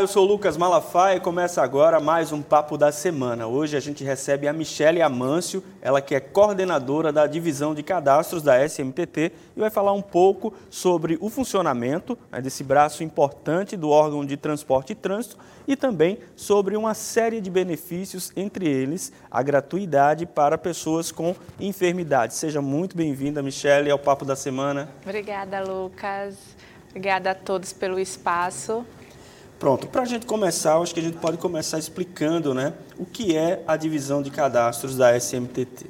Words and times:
eu 0.00 0.06
sou 0.06 0.24
Lucas 0.24 0.56
Malafaia 0.56 1.18
e 1.18 1.20
começa 1.20 1.60
agora 1.60 2.00
mais 2.00 2.32
um 2.32 2.40
Papo 2.40 2.78
da 2.78 2.90
Semana. 2.90 3.46
Hoje 3.46 3.76
a 3.76 3.80
gente 3.80 4.02
recebe 4.02 4.48
a 4.48 4.52
Michele 4.52 5.02
Amâncio, 5.02 5.62
ela 5.82 6.00
que 6.00 6.14
é 6.14 6.20
coordenadora 6.20 7.12
da 7.12 7.26
divisão 7.26 7.74
de 7.74 7.82
cadastros 7.82 8.42
da 8.42 8.66
SMTT 8.66 9.30
e 9.54 9.60
vai 9.60 9.68
falar 9.68 9.92
um 9.92 10.00
pouco 10.00 10.54
sobre 10.70 11.18
o 11.20 11.28
funcionamento 11.28 12.16
né, 12.32 12.40
desse 12.40 12.64
braço 12.64 13.04
importante 13.04 13.76
do 13.76 13.90
órgão 13.90 14.24
de 14.24 14.38
transporte 14.38 14.92
e 14.92 14.94
trânsito 14.94 15.36
e 15.68 15.76
também 15.76 16.18
sobre 16.34 16.78
uma 16.78 16.94
série 16.94 17.38
de 17.38 17.50
benefícios, 17.50 18.32
entre 18.34 18.66
eles 18.66 19.12
a 19.30 19.42
gratuidade 19.42 20.24
para 20.24 20.56
pessoas 20.56 21.12
com 21.12 21.36
enfermidades. 21.60 22.38
Seja 22.38 22.62
muito 22.62 22.96
bem-vinda, 22.96 23.42
Michele, 23.42 23.90
ao 23.90 23.98
Papo 23.98 24.24
da 24.24 24.34
Semana. 24.34 24.88
Obrigada, 25.02 25.60
Lucas. 25.60 26.38
Obrigada 26.88 27.32
a 27.32 27.34
todos 27.34 27.74
pelo 27.74 28.00
espaço. 28.00 28.82
Pronto, 29.60 29.86
para 29.88 30.00
a 30.00 30.04
gente 30.06 30.24
começar, 30.24 30.78
acho 30.78 30.94
que 30.94 31.00
a 31.00 31.02
gente 31.02 31.18
pode 31.18 31.36
começar 31.36 31.78
explicando 31.78 32.54
né, 32.54 32.72
o 32.98 33.04
que 33.04 33.36
é 33.36 33.62
a 33.66 33.76
divisão 33.76 34.22
de 34.22 34.30
cadastros 34.30 34.96
da 34.96 35.14
SMTT. 35.14 35.84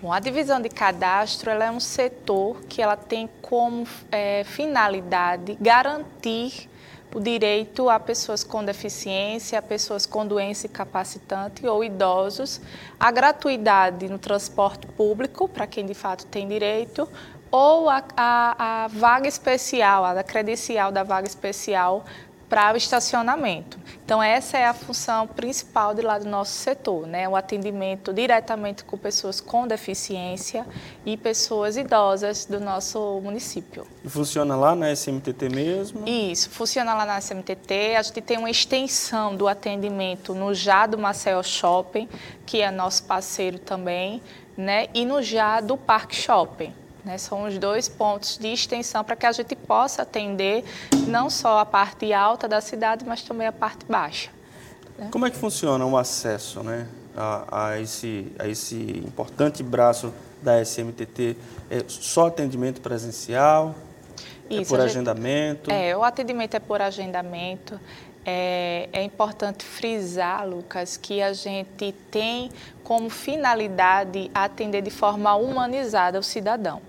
Bom, 0.00 0.12
a 0.12 0.20
divisão 0.20 0.62
de 0.62 0.68
cadastro 0.68 1.50
é 1.50 1.70
um 1.72 1.80
setor 1.80 2.58
que 2.68 2.80
ela 2.80 2.96
tem 2.96 3.28
como 3.42 3.84
é, 4.12 4.44
finalidade 4.44 5.58
garantir 5.60 6.70
o 7.12 7.18
direito 7.18 7.90
a 7.90 7.98
pessoas 7.98 8.44
com 8.44 8.64
deficiência, 8.64 9.58
a 9.58 9.62
pessoas 9.62 10.06
com 10.06 10.24
doença 10.24 10.68
incapacitante 10.68 11.66
ou 11.66 11.82
idosos, 11.82 12.60
a 12.98 13.10
gratuidade 13.10 14.08
no 14.08 14.20
transporte 14.20 14.86
público, 14.86 15.48
para 15.48 15.66
quem 15.66 15.84
de 15.84 15.94
fato 15.94 16.26
tem 16.26 16.46
direito, 16.46 17.08
ou 17.50 17.90
a, 17.90 18.04
a, 18.16 18.84
a 18.84 18.86
vaga 18.86 19.26
especial, 19.26 20.04
a 20.04 20.22
credencial 20.22 20.92
da 20.92 21.02
vaga 21.02 21.26
especial 21.26 22.04
para 22.50 22.74
o 22.74 22.76
estacionamento. 22.76 23.78
Então, 24.04 24.20
essa 24.20 24.58
é 24.58 24.66
a 24.66 24.74
função 24.74 25.24
principal 25.28 25.94
de 25.94 26.02
lá 26.02 26.18
do 26.18 26.28
nosso 26.28 26.50
setor, 26.50 27.06
né? 27.06 27.28
o 27.28 27.36
atendimento 27.36 28.12
diretamente 28.12 28.82
com 28.82 28.98
pessoas 28.98 29.40
com 29.40 29.68
deficiência 29.68 30.66
e 31.06 31.16
pessoas 31.16 31.76
idosas 31.76 32.44
do 32.44 32.58
nosso 32.58 33.20
município. 33.22 33.86
E 34.04 34.08
funciona 34.08 34.56
lá 34.56 34.74
na 34.74 34.90
SMTT 34.90 35.48
mesmo? 35.48 36.08
Isso, 36.08 36.50
funciona 36.50 36.92
lá 36.92 37.06
na 37.06 37.20
SMTT. 37.20 37.94
A 37.96 38.02
gente 38.02 38.20
tem 38.20 38.36
uma 38.36 38.50
extensão 38.50 39.36
do 39.36 39.46
atendimento 39.46 40.34
no 40.34 40.52
Já 40.52 40.86
do 40.86 40.98
Maceió 40.98 41.44
Shopping, 41.44 42.08
que 42.44 42.60
é 42.60 42.70
nosso 42.72 43.04
parceiro 43.04 43.60
também, 43.60 44.20
né? 44.56 44.88
e 44.92 45.06
no 45.06 45.22
Já 45.22 45.60
do 45.60 45.76
Parque 45.76 46.16
Shopping. 46.16 46.79
Né, 47.04 47.16
são 47.16 47.44
os 47.44 47.56
dois 47.56 47.88
pontos 47.88 48.36
de 48.36 48.48
extensão 48.48 49.02
para 49.02 49.16
que 49.16 49.24
a 49.24 49.32
gente 49.32 49.56
possa 49.56 50.02
atender 50.02 50.64
não 51.06 51.30
só 51.30 51.58
a 51.58 51.64
parte 51.64 52.12
alta 52.12 52.46
da 52.46 52.60
cidade, 52.60 53.04
mas 53.06 53.22
também 53.22 53.46
a 53.46 53.52
parte 53.52 53.86
baixa. 53.86 54.30
Né? 54.98 55.08
Como 55.10 55.26
é 55.26 55.30
que 55.30 55.36
funciona 55.36 55.84
o 55.86 55.96
acesso 55.96 56.62
né, 56.62 56.86
a, 57.16 57.68
a, 57.68 57.80
esse, 57.80 58.30
a 58.38 58.46
esse 58.46 58.76
importante 58.76 59.62
braço 59.62 60.12
da 60.42 60.62
SMTT? 60.62 61.38
É 61.70 61.82
só 61.88 62.26
atendimento 62.26 62.82
presencial? 62.82 63.74
É 64.50 64.56
Isso, 64.56 64.74
é 64.74 64.76
por 64.76 64.84
agendamento? 64.84 65.70
é, 65.70 65.96
o 65.96 66.04
atendimento 66.04 66.54
é 66.54 66.60
por 66.60 66.82
agendamento. 66.82 67.80
É, 68.24 68.88
é, 68.92 69.02
importante 69.02 69.64
frisar, 69.64 70.46
Lucas, 70.46 70.98
que 70.98 71.22
a 71.22 71.32
gente 71.32 71.92
tem 72.10 72.50
como 72.84 73.08
finalidade 73.08 74.30
atender 74.34 74.82
de 74.82 74.90
forma 74.90 75.34
humanizada 75.34 76.18
o 76.18 76.22
cidadão. 76.22 76.82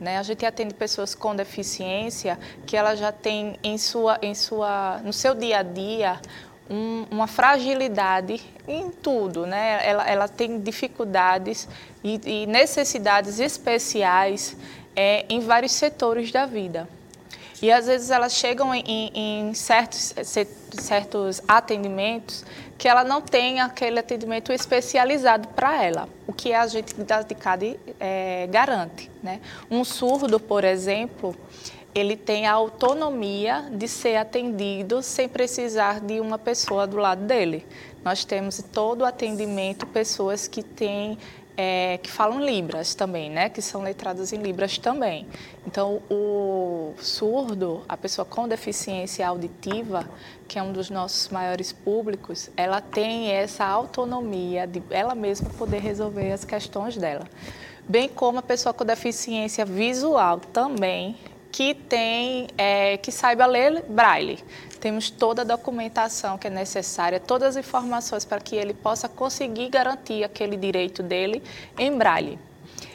Né? 0.00 0.16
A 0.16 0.22
gente 0.22 0.46
atende 0.46 0.72
pessoas 0.72 1.14
com 1.14 1.36
deficiência 1.36 2.38
que 2.66 2.76
ela 2.76 2.94
já 2.94 3.12
tem 3.12 3.58
em 3.62 3.76
sua, 3.76 4.18
em 4.22 4.34
sua, 4.34 4.98
no 5.04 5.12
seu 5.12 5.34
dia 5.34 5.58
a 5.58 5.62
dia 5.62 6.20
um, 6.70 7.06
uma 7.10 7.26
fragilidade 7.26 8.40
em 8.66 8.90
tudo, 8.90 9.46
né? 9.46 9.80
Ela, 9.82 10.08
ela 10.08 10.28
tem 10.28 10.60
dificuldades 10.60 11.68
e, 12.04 12.20
e 12.24 12.46
necessidades 12.46 13.40
especiais 13.40 14.56
é, 14.94 15.24
em 15.28 15.40
vários 15.40 15.72
setores 15.72 16.30
da 16.30 16.44
vida. 16.44 16.88
E 17.60 17.72
às 17.72 17.86
vezes 17.86 18.10
elas 18.10 18.34
chegam 18.34 18.74
em, 18.74 19.10
em 19.14 19.54
certos, 19.54 20.14
certos 20.70 21.42
atendimentos 21.48 22.44
que 22.76 22.86
ela 22.86 23.02
não 23.02 23.20
tem 23.20 23.60
aquele 23.60 23.98
atendimento 23.98 24.52
especializado 24.52 25.48
para 25.48 25.82
ela, 25.82 26.08
o 26.26 26.32
que 26.32 26.54
a 26.54 26.64
gente 26.68 26.94
da 26.94 27.22
DICAD 27.22 27.78
é, 27.98 28.46
garante. 28.48 29.10
Né? 29.20 29.40
Um 29.68 29.82
surdo, 29.82 30.38
por 30.38 30.62
exemplo, 30.62 31.34
ele 31.92 32.16
tem 32.16 32.46
a 32.46 32.52
autonomia 32.52 33.68
de 33.72 33.88
ser 33.88 34.16
atendido 34.16 35.02
sem 35.02 35.28
precisar 35.28 36.00
de 36.00 36.20
uma 36.20 36.38
pessoa 36.38 36.86
do 36.86 36.96
lado 36.96 37.24
dele. 37.24 37.66
Nós 38.04 38.24
temos 38.24 38.62
todo 38.72 39.00
o 39.00 39.04
atendimento 39.04 39.84
pessoas 39.86 40.46
que 40.46 40.62
têm 40.62 41.18
é, 41.60 41.98
que 42.00 42.08
falam 42.08 42.40
Libras 42.40 42.94
também, 42.94 43.28
né? 43.28 43.48
Que 43.48 43.60
são 43.60 43.82
letradas 43.82 44.32
em 44.32 44.36
Libras 44.36 44.78
também. 44.78 45.26
Então, 45.66 46.00
o 46.08 46.94
surdo, 46.98 47.82
a 47.88 47.96
pessoa 47.96 48.24
com 48.24 48.46
deficiência 48.46 49.26
auditiva, 49.26 50.08
que 50.46 50.56
é 50.56 50.62
um 50.62 50.70
dos 50.70 50.88
nossos 50.88 51.28
maiores 51.30 51.72
públicos, 51.72 52.48
ela 52.56 52.80
tem 52.80 53.32
essa 53.32 53.64
autonomia 53.64 54.68
de 54.68 54.80
ela 54.88 55.16
mesma 55.16 55.50
poder 55.50 55.80
resolver 55.80 56.30
as 56.30 56.44
questões 56.44 56.96
dela. 56.96 57.26
Bem 57.88 58.08
como 58.08 58.38
a 58.38 58.42
pessoa 58.42 58.72
com 58.72 58.84
deficiência 58.84 59.64
visual 59.64 60.38
também, 60.38 61.16
que 61.58 61.74
tem, 61.74 62.46
é, 62.56 62.98
que 62.98 63.10
saiba 63.10 63.44
ler 63.44 63.82
braille. 63.88 64.38
Temos 64.78 65.10
toda 65.10 65.42
a 65.42 65.44
documentação 65.44 66.38
que 66.38 66.46
é 66.46 66.50
necessária, 66.50 67.18
todas 67.18 67.56
as 67.56 67.66
informações 67.66 68.24
para 68.24 68.38
que 68.38 68.54
ele 68.54 68.72
possa 68.72 69.08
conseguir 69.08 69.68
garantir 69.68 70.22
aquele 70.22 70.56
direito 70.56 71.02
dele 71.02 71.42
em 71.76 71.98
braille. 71.98 72.38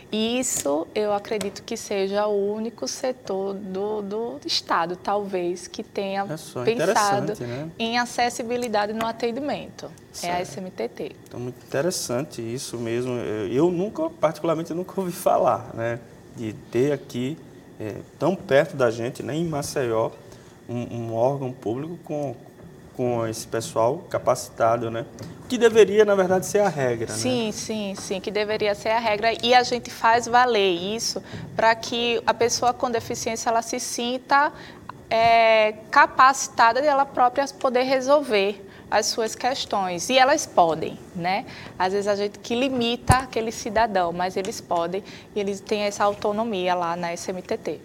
E 0.09 0.39
isso 0.39 0.87
eu 0.95 1.11
acredito 1.11 1.61
que 1.61 1.75
seja 1.75 2.25
o 2.25 2.53
único 2.53 2.87
setor 2.87 3.53
do, 3.53 4.01
do 4.01 4.39
Estado, 4.45 4.95
talvez, 4.95 5.67
que 5.67 5.83
tenha 5.83 6.21
é 6.21 6.63
pensado 6.63 7.33
né? 7.41 7.69
em 7.77 7.99
acessibilidade 7.99 8.93
no 8.93 9.05
atendimento. 9.05 9.91
Certo. 10.13 10.33
É 10.33 10.37
a 10.37 10.41
SMTT. 10.41 11.15
Então, 11.27 11.37
muito 11.37 11.61
interessante 11.65 12.41
isso 12.41 12.77
mesmo. 12.77 13.11
Eu 13.51 13.69
nunca, 13.69 14.09
particularmente, 14.09 14.73
nunca 14.73 15.01
ouvi 15.01 15.11
falar, 15.11 15.69
né? 15.73 15.99
De 16.37 16.53
ter 16.71 16.93
aqui, 16.93 17.37
é, 17.79 17.95
tão 18.19 18.35
perto 18.35 18.75
da 18.75 18.89
gente, 18.91 19.23
né, 19.23 19.35
em 19.35 19.45
Maceió, 19.45 20.11
um, 20.67 20.95
um, 20.95 21.13
órgão 21.13 21.51
público 21.51 21.97
com, 22.03 22.35
com 22.95 23.27
esse 23.27 23.45
pessoal 23.47 23.99
capacitado, 24.09 24.89
né? 24.89 25.05
Que 25.49 25.57
deveria, 25.57 26.05
na 26.05 26.15
verdade, 26.15 26.45
ser 26.45 26.59
a 26.59 26.69
regra, 26.69 27.11
sim, 27.11 27.47
né? 27.47 27.51
Sim, 27.51 27.95
sim, 27.95 28.19
que 28.19 28.31
deveria 28.31 28.73
ser 28.73 28.89
a 28.89 28.99
regra. 28.99 29.33
E 29.43 29.53
a 29.53 29.61
gente 29.63 29.89
faz 29.89 30.25
valer 30.25 30.71
isso 30.95 31.21
para 31.55 31.75
que 31.75 32.21
a 32.25 32.33
pessoa 32.33 32.73
com 32.73 32.89
deficiência 32.89 33.49
ela 33.49 33.61
se 33.61 33.79
sinta 33.79 34.53
é, 35.09 35.73
capacitada 35.91 36.81
de 36.81 36.87
ela 36.87 37.05
própria 37.05 37.45
poder 37.59 37.83
resolver 37.83 38.65
as 38.93 39.07
suas 39.07 39.33
questões. 39.33 40.07
E 40.11 40.19
elas 40.19 40.45
podem, 40.45 40.99
né? 41.15 41.47
Às 41.79 41.93
vezes 41.93 42.07
a 42.07 42.15
gente 42.15 42.37
que 42.37 42.53
limita 42.53 43.15
aquele 43.15 43.51
cidadão, 43.51 44.13
mas 44.13 44.37
eles 44.37 44.61
podem 44.61 45.03
e 45.35 45.39
eles 45.39 45.59
têm 45.59 45.81
essa 45.81 46.03
autonomia 46.03 46.75
lá 46.75 46.95
na 46.95 47.11
SMTT. 47.11 47.81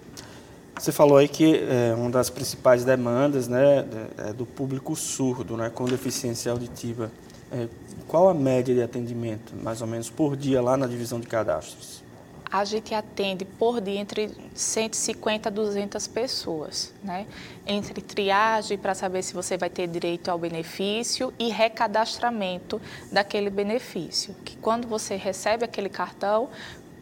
Você 0.79 0.93
falou 0.93 1.17
aí 1.17 1.27
que 1.27 1.65
é, 1.67 1.95
uma 1.95 2.11
das 2.11 2.29
principais 2.29 2.85
demandas 2.85 3.49
né, 3.49 3.87
é 4.19 4.33
do 4.35 4.45
público 4.45 4.95
surdo, 4.95 5.57
né, 5.57 5.71
com 5.71 5.87
deficiência 5.87 6.53
auditiva. 6.53 7.11
É, 7.51 7.67
qual 8.07 8.29
a 8.29 8.35
média 8.35 8.75
de 8.75 8.83
atendimento, 8.83 9.55
mais 9.63 9.81
ou 9.81 9.87
menos, 9.87 10.11
por 10.11 10.37
dia 10.37 10.61
lá 10.61 10.77
na 10.77 10.87
divisão 10.87 11.19
de 11.19 11.27
cadastros? 11.27 12.03
A 12.51 12.65
gente 12.65 12.95
atende 12.95 13.45
por 13.45 13.81
dia 13.81 14.01
entre 14.01 14.31
150 14.55 15.49
a 15.49 15.53
200 15.53 16.07
pessoas, 16.07 16.95
né? 17.05 17.27
Entre 17.67 18.01
triagem 18.01 18.79
para 18.79 18.95
saber 18.95 19.23
se 19.23 19.35
você 19.35 19.59
vai 19.59 19.69
ter 19.69 19.87
direito 19.87 20.31
ao 20.31 20.39
benefício 20.39 21.33
e 21.39 21.51
recadastramento 21.51 22.81
daquele 23.13 23.51
benefício. 23.51 24.35
Que 24.45 24.57
quando 24.57 24.89
você 24.89 25.15
recebe 25.15 25.65
aquele 25.65 25.91
cartão, 25.91 26.49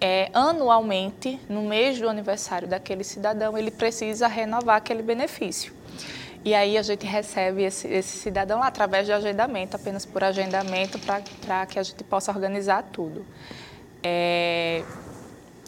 é, 0.01 0.31
anualmente, 0.35 1.41
no 1.49 1.63
mês 1.63 1.99
do 2.01 2.09
aniversário 2.09 2.67
daquele 2.69 3.05
cidadão, 3.05 3.57
ele 3.57 3.71
precisa 3.71 4.27
renovar 4.27 4.77
aquele 4.77 5.03
benefício. 5.03 5.73
E 6.45 6.55
aí 6.55 6.79
a 6.79 6.83
gente 6.83 7.07
recebe 7.07 7.63
esse, 7.65 7.89
esse 7.89 8.19
cidadão 8.19 8.61
lá 8.61 8.69
através 8.69 9.07
de 9.07 9.13
agendamento, 9.13 9.75
apenas 9.75 10.05
por 10.05 10.23
agendamento, 10.23 10.99
para 10.99 11.67
que 11.67 11.79
a 11.79 11.83
gente 11.83 12.05
possa 12.05 12.31
organizar 12.31 12.85
tudo. 12.93 13.27
É, 14.03 14.85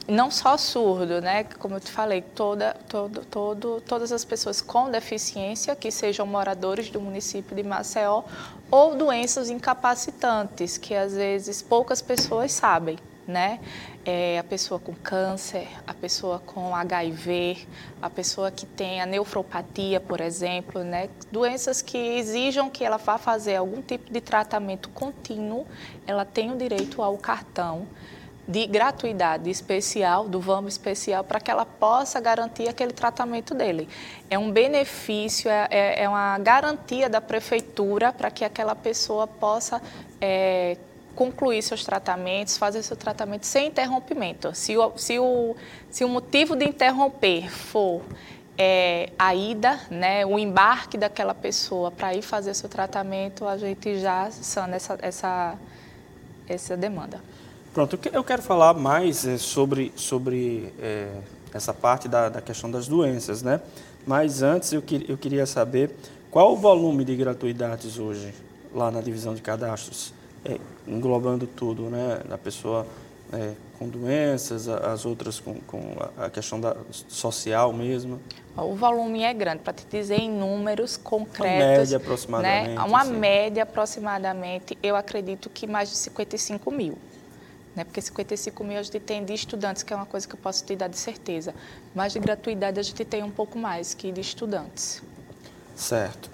não 0.08 0.31
só 0.31 0.56
surdo, 0.56 1.20
né? 1.20 1.44
Como 1.44 1.75
eu 1.75 1.81
te 1.81 1.93
falei, 1.93 2.22
toda, 2.22 2.75
todo, 2.88 3.25
todo, 3.26 3.82
todas 3.82 4.10
as 4.10 4.25
pessoas 4.25 4.62
com 4.62 4.90
deficiência 4.90 5.76
que 5.76 5.90
sejam 5.90 6.26
moradores 6.26 6.88
do 6.88 7.00
município 7.00 7.55
de 7.55 7.62
Maceió 7.62 8.22
ou 8.70 8.96
doenças 8.96 9.50
incapacitantes, 9.50 10.78
que 10.78 10.94
às 10.94 11.14
vezes 11.14 11.60
poucas 11.60 12.00
pessoas 12.00 12.52
sabem 12.52 12.99
né? 13.28 13.60
É 14.06 14.38
a 14.38 14.43
pessoa 14.43 14.81
com 14.81 14.94
câncer, 14.94 15.69
a 15.87 15.93
pessoa 15.93 16.38
com 16.38 16.75
HIV, 16.75 17.69
a 18.00 18.08
pessoa 18.08 18.50
que 18.50 18.64
tem 18.64 19.02
a 19.02 19.06
nefropatia, 19.06 20.00
por 20.00 20.22
exemplo, 20.22 20.82
né? 20.82 21.11
Doenças 21.31 21.82
que 21.82 21.99
exijam 21.99 22.70
que 22.70 22.82
ela 22.82 22.96
vá 22.96 23.19
fazer 23.19 23.56
algum 23.56 23.82
tipo 23.82 24.11
de 24.11 24.22
tratamento 24.22 24.88
contínuo, 24.88 25.66
ela 26.06 26.25
tem 26.25 26.50
o 26.50 26.56
direito 26.56 27.02
ao 27.02 27.19
cartão 27.19 27.87
de 28.49 28.67
gratuidade 28.67 29.50
especial, 29.50 30.27
do 30.27 30.41
VAMO 30.41 30.69
especial, 30.69 31.23
para 31.23 31.39
que 31.39 31.50
ela 31.50 31.67
possa 31.67 32.19
garantir 32.19 32.67
aquele 32.67 32.95
tratamento 32.95 33.55
dele. 33.55 33.87
É 34.31 34.39
um 34.39 34.50
benefício, 34.50 35.50
é, 35.50 35.69
é, 35.71 36.03
é 36.05 36.09
uma 36.09 36.39
garantia 36.39 37.11
da 37.11 37.21
prefeitura 37.21 38.11
para 38.11 38.31
que 38.31 38.47
aquela 38.47 38.75
pessoa 38.75 39.27
possa 39.27 39.83
é, 40.19 40.79
concluir 41.15 41.61
seus 41.62 41.85
tratamentos, 41.85 42.56
fazer 42.56 42.83
seu 42.83 42.97
tratamento 42.97 43.45
sem 43.45 43.67
interrompimento. 43.67 44.55
Se 44.55 44.79
o, 44.79 44.97
se 44.97 45.19
o, 45.19 45.55
se 45.91 46.03
o 46.03 46.09
motivo 46.09 46.56
de 46.56 46.65
interromper 46.65 47.50
for 47.50 48.00
é, 48.56 49.11
a 49.19 49.35
ida, 49.35 49.79
né, 49.91 50.25
o 50.25 50.39
embarque 50.39 50.97
daquela 50.97 51.35
pessoa 51.35 51.91
para 51.91 52.15
ir 52.15 52.23
fazer 52.23 52.55
seu 52.55 52.69
tratamento, 52.69 53.47
a 53.47 53.59
gente 53.59 54.00
já 54.00 54.31
sana 54.31 54.77
essa, 54.77 54.99
essa, 55.03 55.59
essa 56.49 56.77
demanda. 56.79 57.21
Pronto, 57.78 57.96
eu 58.12 58.25
quero 58.25 58.42
falar 58.42 58.75
mais 58.75 59.25
é, 59.25 59.38
sobre, 59.38 59.92
sobre 59.94 60.75
é, 60.80 61.12
essa 61.54 61.72
parte 61.72 62.08
da, 62.08 62.28
da, 62.28 62.40
questão 62.40 62.69
das 62.69 62.88
doenças, 62.88 63.40
né? 63.40 63.60
Mas 64.04 64.42
antes 64.42 64.72
eu, 64.72 64.82
que, 64.82 65.06
eu 65.08 65.16
queria 65.16 65.46
saber 65.46 65.92
qual 66.28 66.54
o 66.54 66.56
volume 66.56 67.04
de 67.04 67.14
gratuidades 67.14 67.96
hoje 67.96 68.34
lá 68.75 68.90
na 68.90 69.00
divisão 69.00 69.32
de 69.32 69.40
cadastros 69.40 70.12
é, 70.44 70.58
englobando 70.88 71.46
tudo, 71.46 71.82
né? 71.82 72.20
A 72.28 72.36
pessoa 72.36 72.84
é, 73.32 73.52
com 73.78 73.88
doenças, 73.88 74.66
as 74.69 75.06
outras 75.06 75.38
com, 75.38 75.54
com 75.60 75.80
a 76.16 76.28
questão 76.28 76.60
da, 76.60 76.76
social 76.90 77.72
mesmo? 77.72 78.19
O 78.56 78.75
volume 78.75 79.22
é 79.22 79.32
grande, 79.32 79.60
para 79.62 79.72
te 79.72 79.86
dizer 79.88 80.19
em 80.19 80.28
números 80.28 80.96
concretos. 80.96 81.62
Uma 81.62 81.76
média 81.78 81.96
aproximadamente. 81.96 82.75
Né? 82.75 82.82
Uma 82.82 83.04
média 83.04 83.62
aproximadamente, 83.62 84.76
eu 84.82 84.96
acredito 84.96 85.48
que 85.48 85.64
mais 85.64 85.88
de 85.90 85.96
55 85.96 86.72
mil. 86.72 86.98
Né? 87.75 87.85
Porque 87.85 88.00
55 88.00 88.65
mil 88.65 88.79
a 88.79 88.82
gente 88.82 89.00
tem 89.00 89.25
de 89.25 89.32
estudantes, 89.32 89.82
que 89.82 89.93
é 89.93 89.97
uma 89.97 90.06
coisa 90.06 90.26
que 90.26 90.35
eu 90.35 90.38
posso 90.38 90.65
te 90.65 90.75
dar 90.75 90.88
de 90.88 90.99
certeza. 90.99 91.55
Mas 91.94 92.12
de 92.12 92.19
gratuidade 92.19 92.81
a 92.81 92.82
gente 92.82 93.05
tem 93.05 93.23
um 93.23 93.31
pouco 93.31 93.59
mais 93.59 93.94
que 93.94 94.11
de 94.11 94.20
estudantes. 94.20 95.03
Certo. 95.75 96.31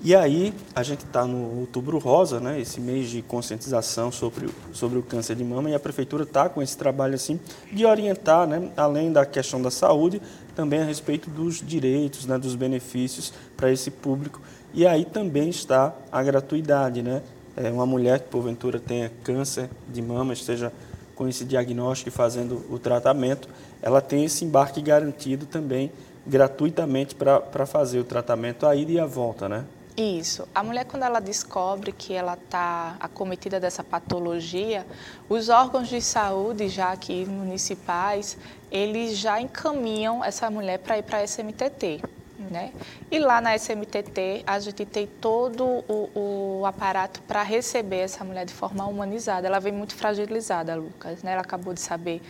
E 0.00 0.14
aí, 0.14 0.54
a 0.76 0.82
gente 0.84 1.04
está 1.04 1.24
no 1.24 1.58
Outubro 1.58 1.98
Rosa, 1.98 2.38
né, 2.38 2.60
esse 2.60 2.80
mês 2.80 3.10
de 3.10 3.20
conscientização 3.20 4.12
sobre, 4.12 4.48
sobre 4.72 4.96
o 4.96 5.02
câncer 5.02 5.34
de 5.34 5.42
mama, 5.42 5.68
e 5.70 5.74
a 5.74 5.80
Prefeitura 5.80 6.22
está 6.22 6.48
com 6.48 6.62
esse 6.62 6.76
trabalho 6.76 7.16
assim, 7.16 7.40
de 7.72 7.84
orientar, 7.84 8.46
né, 8.46 8.70
além 8.76 9.12
da 9.12 9.26
questão 9.26 9.60
da 9.60 9.72
saúde, 9.72 10.22
também 10.54 10.80
a 10.80 10.84
respeito 10.84 11.28
dos 11.28 11.60
direitos, 11.60 12.26
né, 12.26 12.38
dos 12.38 12.54
benefícios 12.54 13.32
para 13.56 13.72
esse 13.72 13.90
público. 13.90 14.40
E 14.72 14.86
aí 14.86 15.04
também 15.04 15.48
está 15.48 15.92
a 16.12 16.22
gratuidade. 16.22 17.02
Né? 17.02 17.20
É 17.60 17.72
uma 17.72 17.84
mulher 17.84 18.20
que, 18.20 18.28
porventura, 18.28 18.78
tenha 18.78 19.10
câncer 19.24 19.68
de 19.88 20.00
mama, 20.00 20.32
esteja 20.32 20.72
com 21.16 21.26
esse 21.26 21.44
diagnóstico 21.44 22.08
e 22.08 22.12
fazendo 22.12 22.64
o 22.70 22.78
tratamento, 22.78 23.48
ela 23.82 24.00
tem 24.00 24.24
esse 24.24 24.44
embarque 24.44 24.80
garantido 24.80 25.44
também 25.44 25.90
gratuitamente 26.24 27.16
para 27.16 27.66
fazer 27.66 27.98
o 27.98 28.04
tratamento 28.04 28.64
a 28.64 28.76
ida 28.76 28.92
e 28.92 29.00
a 29.00 29.06
volta, 29.06 29.48
né? 29.48 29.64
Isso. 29.96 30.46
A 30.54 30.62
mulher, 30.62 30.84
quando 30.84 31.02
ela 31.02 31.18
descobre 31.18 31.90
que 31.90 32.12
ela 32.12 32.34
está 32.34 32.96
acometida 33.00 33.58
dessa 33.58 33.82
patologia, 33.82 34.86
os 35.28 35.48
órgãos 35.48 35.88
de 35.88 36.00
saúde, 36.00 36.68
já 36.68 36.92
aqui 36.92 37.24
municipais, 37.24 38.38
eles 38.70 39.18
já 39.18 39.40
encaminham 39.40 40.24
essa 40.24 40.48
mulher 40.48 40.78
para 40.78 40.98
ir 40.98 41.02
para 41.02 41.18
a 41.18 41.26
SMTT. 41.26 42.00
Né? 42.38 42.72
E 43.10 43.18
lá 43.18 43.40
na 43.40 43.56
SMTT, 43.56 44.44
a 44.46 44.60
gente 44.60 44.86
tem 44.86 45.06
todo 45.06 45.64
o, 45.88 46.60
o 46.60 46.66
aparato 46.66 47.20
para 47.22 47.42
receber 47.42 47.98
essa 47.98 48.22
mulher 48.24 48.46
de 48.46 48.54
forma 48.54 48.86
humanizada. 48.86 49.48
Ela 49.48 49.58
vem 49.58 49.72
muito 49.72 49.94
fragilizada, 49.96 50.76
Lucas. 50.76 51.22
Né? 51.22 51.32
Ela 51.32 51.40
acabou 51.40 51.74
de 51.74 51.80
saber 51.80 52.22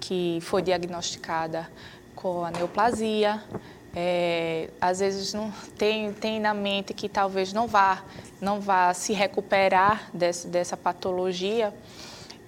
que 0.00 0.38
foi 0.40 0.62
diagnosticada 0.62 1.68
com 2.14 2.44
a 2.44 2.50
neoplasia, 2.50 3.42
é, 3.94 4.70
às 4.80 5.00
vezes 5.00 5.34
não 5.34 5.50
tem, 5.76 6.12
tem 6.12 6.38
na 6.38 6.54
mente 6.54 6.94
que 6.94 7.08
talvez 7.08 7.52
não 7.52 7.66
vá, 7.66 8.02
não 8.40 8.60
vá 8.60 8.94
se 8.94 9.12
recuperar 9.12 10.08
desse, 10.14 10.46
dessa 10.46 10.76
patologia 10.76 11.74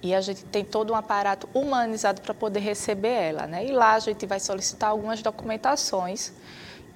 e 0.01 0.13
a 0.13 0.21
gente 0.21 0.43
tem 0.45 0.63
todo 0.63 0.93
um 0.93 0.95
aparato 0.95 1.47
humanizado 1.53 2.21
para 2.21 2.33
poder 2.33 2.59
receber 2.59 3.09
ela. 3.09 3.47
Né? 3.47 3.65
E 3.65 3.71
lá 3.71 3.93
a 3.93 3.99
gente 3.99 4.25
vai 4.25 4.39
solicitar 4.39 4.89
algumas 4.89 5.21
documentações 5.21 6.33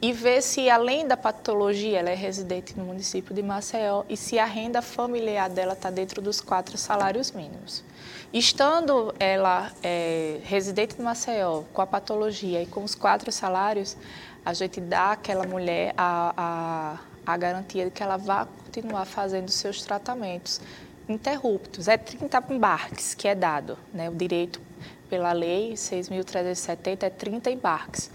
e 0.01 0.13
ver 0.13 0.41
se, 0.41 0.69
além 0.69 1.07
da 1.07 1.17
patologia, 1.17 1.99
ela 1.99 2.09
é 2.09 2.15
residente 2.15 2.77
no 2.77 2.85
município 2.85 3.33
de 3.33 3.41
Maceió 3.41 4.03
e 4.07 4.15
se 4.15 4.37
a 4.37 4.45
renda 4.45 4.81
familiar 4.81 5.49
dela 5.49 5.73
está 5.73 5.89
dentro 5.89 6.21
dos 6.21 6.39
quatro 6.39 6.77
salários 6.77 7.31
mínimos. 7.31 7.83
Estando 8.31 9.13
ela 9.19 9.71
é, 9.81 10.39
residente 10.43 10.97
no 10.99 11.05
Maceió, 11.05 11.63
com 11.73 11.81
a 11.81 11.87
patologia 11.87 12.61
e 12.61 12.67
com 12.67 12.83
os 12.83 12.93
quatro 12.93 13.31
salários, 13.31 13.97
a 14.45 14.53
gente 14.53 14.79
dá 14.79 15.13
àquela 15.13 15.47
mulher 15.47 15.93
a, 15.97 16.99
a, 17.25 17.33
a 17.33 17.37
garantia 17.37 17.85
de 17.85 17.91
que 17.91 18.03
ela 18.03 18.17
vai 18.17 18.45
continuar 18.65 19.05
fazendo 19.05 19.49
seus 19.49 19.81
tratamentos 19.81 20.61
interruptos. 21.09 21.87
É 21.87 21.97
30 21.97 22.43
embarques 22.51 23.15
que 23.15 23.27
é 23.27 23.33
dado, 23.33 23.77
né? 23.93 24.09
o 24.09 24.13
direito 24.13 24.61
pela 25.09 25.31
lei 25.31 25.73
6.370 25.73 27.03
é 27.03 27.09
30 27.09 27.49
embarques. 27.49 28.11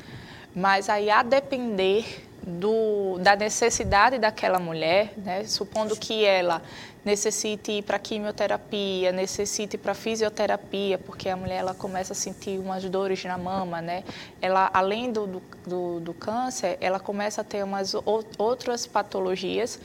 Mas 0.54 0.88
aí, 0.88 1.10
a 1.10 1.22
depender 1.22 2.04
do, 2.46 3.18
da 3.20 3.36
necessidade 3.36 4.18
daquela 4.18 4.58
mulher, 4.58 5.12
né? 5.16 5.44
supondo 5.44 5.96
que 5.96 6.24
ela 6.24 6.60
necessite 7.04 7.72
ir 7.72 7.82
para 7.82 7.98
quimioterapia, 7.98 9.10
necessite 9.12 9.76
para 9.76 9.94
fisioterapia, 9.94 10.98
porque 10.98 11.28
a 11.28 11.36
mulher 11.36 11.56
ela 11.56 11.74
começa 11.74 12.12
a 12.12 12.16
sentir 12.16 12.58
umas 12.58 12.84
dores 12.84 13.24
na 13.24 13.36
mama, 13.36 13.80
né? 13.80 14.04
Ela, 14.40 14.70
além 14.72 15.10
do, 15.10 15.42
do, 15.66 16.00
do 16.00 16.14
câncer, 16.14 16.78
ela 16.80 17.00
começa 17.00 17.40
a 17.40 17.44
ter 17.44 17.64
umas 17.64 17.94
outras 18.38 18.86
patologias 18.86 19.80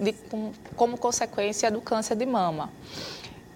de, 0.00 0.14
como 0.76 0.96
consequência 0.96 1.70
do 1.70 1.80
câncer 1.82 2.16
de 2.16 2.24
mama. 2.24 2.70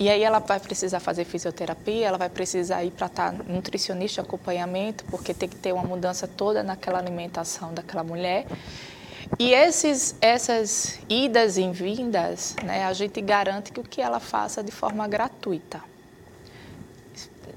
E 0.02 0.10
aí 0.10 0.24
ela 0.24 0.40
vai 0.40 0.58
precisar 0.58 0.98
fazer 0.98 1.24
fisioterapia, 1.24 2.08
ela 2.08 2.18
vai 2.18 2.28
precisar 2.28 2.82
ir 2.82 2.90
para 2.90 3.06
estar 3.06 3.30
tá 3.30 3.44
nutricionista 3.46 4.20
acompanhamento, 4.20 5.04
porque 5.04 5.32
tem 5.32 5.48
que 5.48 5.54
ter 5.54 5.72
uma 5.72 5.84
mudança 5.84 6.26
toda 6.26 6.60
naquela 6.60 6.98
alimentação 6.98 7.72
daquela 7.72 8.02
mulher. 8.02 8.44
E 9.38 9.54
esses, 9.54 10.16
essas 10.20 10.98
idas 11.08 11.56
e 11.56 11.70
vindas, 11.70 12.56
né, 12.64 12.84
a 12.84 12.92
gente 12.92 13.20
garante 13.20 13.70
que 13.70 13.78
o 13.78 13.84
que 13.84 14.02
ela 14.02 14.18
faça 14.18 14.60
de 14.60 14.72
forma 14.72 15.06
gratuita. 15.06 15.80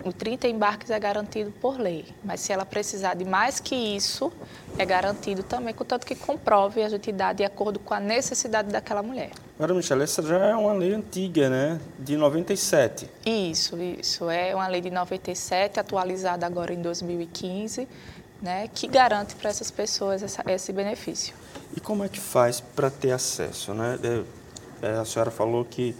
O 0.03 0.13
30 0.13 0.47
embarques 0.47 0.91
é 0.91 0.99
garantido 0.99 1.51
por 1.59 1.79
lei, 1.79 2.05
mas 2.23 2.39
se 2.39 2.53
ela 2.53 2.65
precisar 2.65 3.15
de 3.15 3.25
mais 3.25 3.59
que 3.59 3.75
isso, 3.75 4.31
é 4.77 4.85
garantido 4.85 5.41
também, 5.41 5.73
contanto 5.73 6.05
que 6.05 6.13
comprove 6.13 6.83
a 6.83 6.89
gente 6.89 7.11
dá 7.11 7.33
de 7.33 7.43
acordo 7.43 7.79
com 7.79 7.93
a 7.93 7.99
necessidade 7.99 8.69
daquela 8.71 9.01
mulher. 9.01 9.31
Agora, 9.55 9.73
Michelle, 9.73 10.03
essa 10.03 10.21
já 10.21 10.37
é 10.47 10.55
uma 10.55 10.73
lei 10.73 10.93
antiga, 10.93 11.49
né? 11.49 11.79
De 11.97 12.17
97. 12.17 13.09
Isso, 13.25 13.77
isso. 13.81 14.29
É 14.29 14.53
uma 14.53 14.67
lei 14.67 14.81
de 14.81 14.91
97, 14.91 15.79
atualizada 15.79 16.45
agora 16.45 16.73
em 16.73 16.81
2015, 16.81 17.87
né? 18.41 18.69
Que 18.73 18.87
garante 18.87 19.35
para 19.35 19.49
essas 19.49 19.71
pessoas 19.71 20.21
essa, 20.21 20.43
esse 20.51 20.73
benefício. 20.73 21.33
E 21.75 21.79
como 21.79 22.03
é 22.03 22.09
que 22.09 22.19
faz 22.19 22.59
para 22.59 22.91
ter 22.91 23.11
acesso, 23.11 23.73
né? 23.73 23.97
É, 24.81 24.89
a 24.97 25.05
senhora 25.05 25.31
falou 25.31 25.65
que, 25.65 25.95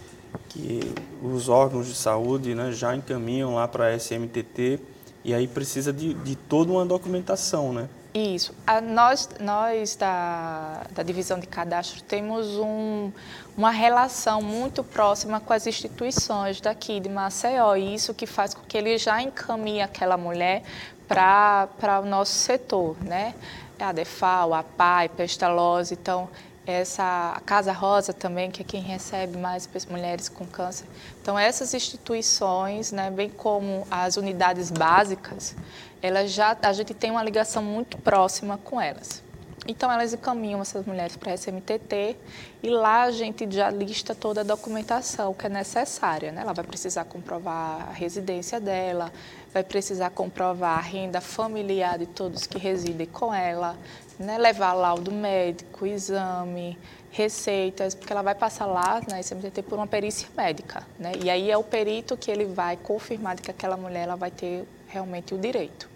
que 0.48 0.80
os 1.22 1.48
órgãos 1.48 1.86
de 1.86 1.94
saúde 1.94 2.54
né, 2.54 2.72
já 2.72 2.94
encaminham 2.94 3.54
lá 3.54 3.66
para 3.66 3.86
a 3.86 3.96
SMTT 3.96 4.80
e 5.24 5.34
aí 5.34 5.48
precisa 5.48 5.92
de, 5.92 6.14
de 6.14 6.36
toda 6.36 6.70
uma 6.70 6.86
documentação, 6.86 7.72
né? 7.72 7.88
Isso. 8.14 8.54
A, 8.66 8.80
nós, 8.80 9.28
nós 9.40 9.94
da, 9.94 10.86
da 10.92 11.02
divisão 11.02 11.38
de 11.38 11.46
cadastro 11.46 12.02
temos 12.02 12.46
um, 12.56 13.12
uma 13.54 13.70
relação 13.70 14.40
muito 14.40 14.82
próxima 14.82 15.38
com 15.38 15.52
as 15.52 15.66
instituições 15.66 16.58
daqui 16.58 16.98
de 16.98 17.10
Maceió. 17.10 17.76
E 17.76 17.94
isso 17.94 18.14
que 18.14 18.24
faz 18.24 18.54
com 18.54 18.62
que 18.62 18.78
ele 18.78 18.96
já 18.96 19.20
encaminhe 19.20 19.82
aquela 19.82 20.16
mulher 20.16 20.62
para 21.06 22.00
o 22.02 22.06
nosso 22.06 22.32
setor, 22.32 22.96
né? 23.04 23.34
A 23.78 23.92
DEFAL, 23.92 24.54
a 24.54 24.62
PAI, 24.62 25.10
Pestalose, 25.10 25.92
então 25.92 26.26
essa 26.66 27.40
Casa 27.46 27.72
Rosa 27.72 28.12
também, 28.12 28.50
que 28.50 28.62
é 28.62 28.64
quem 28.64 28.82
recebe 28.82 29.38
mais 29.38 29.68
mulheres 29.88 30.28
com 30.28 30.44
câncer. 30.44 30.86
Então 31.22 31.38
essas 31.38 31.72
instituições, 31.72 32.90
né, 32.90 33.10
bem 33.10 33.30
como 33.30 33.86
as 33.90 34.16
unidades 34.16 34.70
básicas, 34.70 35.54
elas 36.02 36.32
já 36.32 36.56
a 36.60 36.72
gente 36.72 36.92
tem 36.92 37.10
uma 37.10 37.22
ligação 37.22 37.62
muito 37.62 37.96
próxima 37.98 38.58
com 38.58 38.80
elas. 38.80 39.25
Então, 39.68 39.90
elas 39.90 40.12
encaminham 40.12 40.60
essas 40.60 40.86
mulheres 40.86 41.16
para 41.16 41.32
a 41.32 41.34
SMTT 41.34 42.16
e 42.62 42.70
lá 42.70 43.02
a 43.02 43.10
gente 43.10 43.50
já 43.50 43.68
lista 43.68 44.14
toda 44.14 44.42
a 44.42 44.44
documentação 44.44 45.34
que 45.34 45.46
é 45.46 45.48
necessária. 45.48 46.30
Né? 46.30 46.42
Ela 46.42 46.52
vai 46.52 46.64
precisar 46.64 47.04
comprovar 47.04 47.88
a 47.88 47.92
residência 47.92 48.60
dela, 48.60 49.12
vai 49.52 49.64
precisar 49.64 50.10
comprovar 50.10 50.78
a 50.78 50.82
renda 50.82 51.20
familiar 51.20 51.98
de 51.98 52.06
todos 52.06 52.46
que 52.46 52.58
residem 52.58 53.08
com 53.08 53.34
ela, 53.34 53.76
né? 54.18 54.38
levar 54.38 54.72
laudo 54.72 55.10
médico, 55.10 55.84
exame, 55.84 56.78
receitas, 57.10 57.94
porque 57.94 58.12
ela 58.12 58.22
vai 58.22 58.36
passar 58.36 58.66
lá 58.66 59.00
na 59.08 59.20
SMTT 59.20 59.62
por 59.62 59.78
uma 59.78 59.86
perícia 59.86 60.28
médica. 60.36 60.86
Né? 60.96 61.12
E 61.24 61.28
aí 61.28 61.50
é 61.50 61.56
o 61.56 61.64
perito 61.64 62.16
que 62.16 62.30
ele 62.30 62.44
vai 62.44 62.76
confirmar 62.76 63.36
que 63.36 63.50
aquela 63.50 63.76
mulher 63.76 64.02
ela 64.02 64.16
vai 64.16 64.30
ter 64.30 64.64
realmente 64.86 65.34
o 65.34 65.38
direito. 65.38 65.88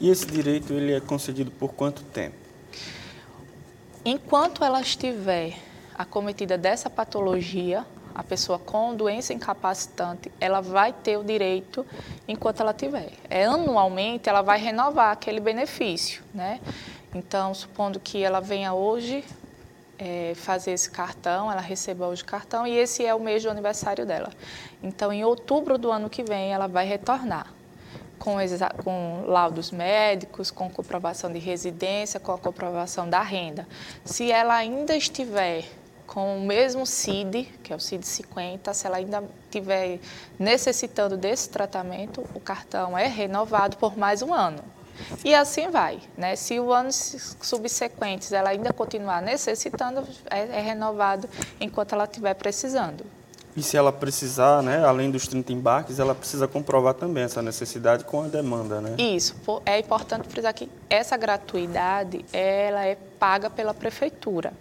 E 0.00 0.08
esse 0.08 0.26
direito 0.26 0.72
ele 0.72 0.94
é 0.94 1.00
concedido 1.00 1.50
por 1.50 1.74
quanto 1.74 2.02
tempo? 2.04 2.42
Enquanto 4.04 4.64
ela 4.64 4.80
estiver 4.80 5.56
acometida 5.94 6.58
dessa 6.58 6.90
patologia, 6.90 7.86
a 8.12 8.24
pessoa 8.24 8.58
com 8.58 8.96
doença 8.96 9.32
incapacitante, 9.32 10.30
ela 10.40 10.60
vai 10.60 10.92
ter 10.92 11.16
o 11.16 11.22
direito 11.22 11.86
enquanto 12.26 12.60
ela 12.60 12.74
tiver. 12.74 13.12
É, 13.30 13.44
anualmente, 13.44 14.28
ela 14.28 14.42
vai 14.42 14.58
renovar 14.58 15.12
aquele 15.12 15.38
benefício, 15.38 16.20
né? 16.34 16.60
Então, 17.14 17.54
supondo 17.54 18.00
que 18.00 18.24
ela 18.24 18.40
venha 18.40 18.74
hoje 18.74 19.24
é, 19.96 20.32
fazer 20.34 20.72
esse 20.72 20.90
cartão, 20.90 21.50
ela 21.50 21.60
receba 21.60 22.08
hoje 22.08 22.22
o 22.22 22.26
cartão 22.26 22.66
e 22.66 22.76
esse 22.76 23.06
é 23.06 23.14
o 23.14 23.20
mês 23.20 23.44
do 23.44 23.50
aniversário 23.50 24.04
dela. 24.04 24.30
Então, 24.82 25.12
em 25.12 25.24
outubro 25.24 25.78
do 25.78 25.92
ano 25.92 26.10
que 26.10 26.24
vem, 26.24 26.52
ela 26.52 26.66
vai 26.66 26.84
retornar 26.86 27.46
com, 28.22 28.36
com 28.84 29.24
laudos 29.26 29.72
médicos, 29.72 30.52
com 30.52 30.70
comprovação 30.70 31.32
de 31.32 31.40
residência, 31.40 32.20
com 32.20 32.30
a 32.30 32.38
comprovação 32.38 33.10
da 33.10 33.20
renda. 33.20 33.66
Se 34.04 34.30
ela 34.30 34.54
ainda 34.54 34.94
estiver 34.94 35.64
com 36.06 36.38
o 36.38 36.40
mesmo 36.40 36.86
CID, 36.86 37.44
que 37.64 37.72
é 37.72 37.76
o 37.76 37.80
CID 37.80 38.06
50, 38.06 38.72
se 38.72 38.86
ela 38.86 38.98
ainda 38.98 39.24
estiver 39.46 39.98
necessitando 40.38 41.16
desse 41.16 41.48
tratamento, 41.48 42.24
o 42.32 42.38
cartão 42.38 42.96
é 42.96 43.08
renovado 43.08 43.76
por 43.76 43.98
mais 43.98 44.22
um 44.22 44.32
ano. 44.32 44.62
E 45.24 45.34
assim 45.34 45.68
vai. 45.68 45.98
Né? 46.16 46.36
Se 46.36 46.60
o 46.60 46.72
ano 46.72 46.90
subsequentes 46.92 48.30
ela 48.30 48.50
ainda 48.50 48.72
continuar 48.72 49.20
necessitando, 49.20 50.06
é, 50.30 50.42
é 50.42 50.60
renovado 50.60 51.28
enquanto 51.60 51.94
ela 51.94 52.04
estiver 52.04 52.34
precisando. 52.34 53.04
E 53.54 53.62
se 53.62 53.76
ela 53.76 53.92
precisar, 53.92 54.62
né, 54.62 54.84
além 54.84 55.10
dos 55.10 55.26
30 55.26 55.52
embarques, 55.52 55.98
ela 55.98 56.14
precisa 56.14 56.48
comprovar 56.48 56.94
também 56.94 57.24
essa 57.24 57.42
necessidade 57.42 58.04
com 58.04 58.22
a 58.22 58.28
demanda, 58.28 58.80
né? 58.80 58.96
Isso. 58.98 59.36
É 59.66 59.78
importante 59.78 60.26
frisar 60.28 60.54
que 60.54 60.70
essa 60.88 61.16
gratuidade, 61.18 62.24
ela 62.32 62.86
é 62.86 62.96
paga 63.18 63.50
pela 63.50 63.74
prefeitura. 63.74 64.54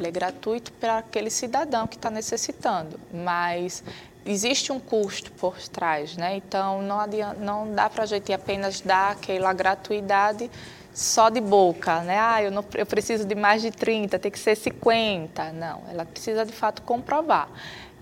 É 0.00 0.10
gratuito 0.10 0.72
para 0.72 0.98
aquele 0.98 1.28
cidadão 1.28 1.88
que 1.88 1.96
está 1.96 2.08
necessitando, 2.08 3.00
mas 3.12 3.82
existe 4.24 4.70
um 4.70 4.78
custo 4.78 5.32
por 5.32 5.56
trás, 5.68 6.16
né? 6.16 6.36
Então, 6.36 6.82
não, 6.82 7.00
adianta, 7.00 7.40
não 7.40 7.72
dá 7.72 7.90
para 7.90 8.04
a 8.04 8.06
gente 8.06 8.32
apenas 8.32 8.80
dar 8.80 9.12
aquela 9.12 9.52
gratuidade 9.52 10.48
só 10.94 11.28
de 11.28 11.40
boca, 11.40 12.00
né? 12.02 12.18
Ah, 12.18 12.42
eu, 12.42 12.50
não, 12.50 12.64
eu 12.74 12.86
preciso 12.86 13.24
de 13.24 13.34
mais 13.34 13.60
de 13.60 13.70
30, 13.70 14.18
tem 14.18 14.30
que 14.30 14.38
ser 14.38 14.56
50. 14.56 15.52
Não, 15.52 15.82
ela 15.90 16.04
precisa 16.04 16.46
de 16.46 16.52
fato 16.52 16.82
comprovar 16.82 17.48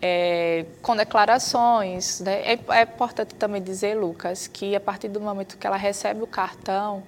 é, 0.07 0.67
com 0.83 0.95
declarações. 0.95 2.21
Né? 2.21 2.53
É, 2.53 2.59
é, 2.69 2.83
importante 2.83 3.35
também 3.37 3.63
dizer, 3.63 3.95
Lucas, 3.95 4.47
que 4.47 4.77
a 4.77 4.81
partir 4.81 5.09
do 5.09 5.19
momento 5.19 5.57
que 5.57 5.67
ela 5.67 5.79
recebe 5.79 6.23
o 6.23 6.27
cartão, 6.27 7.03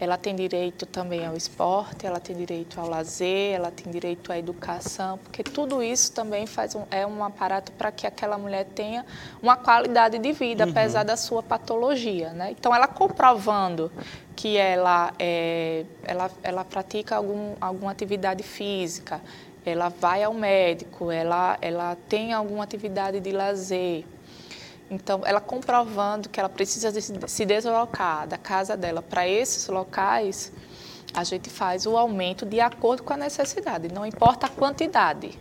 ela 0.00 0.16
tem 0.16 0.34
direito 0.34 0.84
também 0.84 1.24
ao 1.24 1.36
esporte, 1.36 2.06
ela 2.06 2.18
tem 2.18 2.34
direito 2.34 2.80
ao 2.80 2.88
lazer, 2.88 3.54
ela 3.54 3.70
tem 3.70 3.92
direito 3.92 4.32
à 4.32 4.38
educação, 4.38 5.18
porque 5.18 5.44
tudo 5.44 5.80
isso 5.80 6.10
também 6.10 6.44
faz 6.44 6.74
um, 6.74 6.82
é 6.90 7.06
um 7.06 7.22
aparato 7.22 7.70
para 7.72 7.92
que 7.92 8.04
aquela 8.04 8.36
mulher 8.36 8.64
tenha 8.64 9.06
uma 9.40 9.56
qualidade 9.56 10.18
de 10.18 10.32
vida, 10.32 10.64
uhum. 10.64 10.70
apesar 10.70 11.04
da 11.04 11.16
sua 11.16 11.44
patologia. 11.44 12.30
Né? 12.30 12.50
Então, 12.50 12.74
ela 12.74 12.88
comprovando 12.88 13.92
que 14.34 14.56
ela, 14.56 15.12
é, 15.20 15.84
ela, 16.02 16.30
ela 16.42 16.64
pratica 16.64 17.14
algum, 17.14 17.54
alguma 17.60 17.92
atividade 17.92 18.42
física, 18.42 19.20
ela 19.64 19.88
vai 19.88 20.22
ao 20.22 20.32
médico, 20.32 21.10
ela, 21.10 21.58
ela 21.60 21.96
tem 22.08 22.32
alguma 22.32 22.64
atividade 22.64 23.20
de 23.20 23.32
lazer. 23.32 24.04
Então, 24.90 25.22
ela 25.24 25.40
comprovando 25.40 26.28
que 26.28 26.40
ela 26.40 26.48
precisa 26.48 26.90
de 26.90 27.00
se 27.00 27.44
deslocar 27.44 28.26
da 28.26 28.36
casa 28.36 28.76
dela 28.76 29.00
para 29.00 29.28
esses 29.28 29.68
locais, 29.68 30.52
a 31.14 31.22
gente 31.24 31.48
faz 31.48 31.86
o 31.86 31.96
aumento 31.96 32.44
de 32.44 32.60
acordo 32.60 33.02
com 33.02 33.12
a 33.12 33.16
necessidade, 33.16 33.92
não 33.92 34.04
importa 34.04 34.46
a 34.46 34.48
quantidade. 34.48 35.38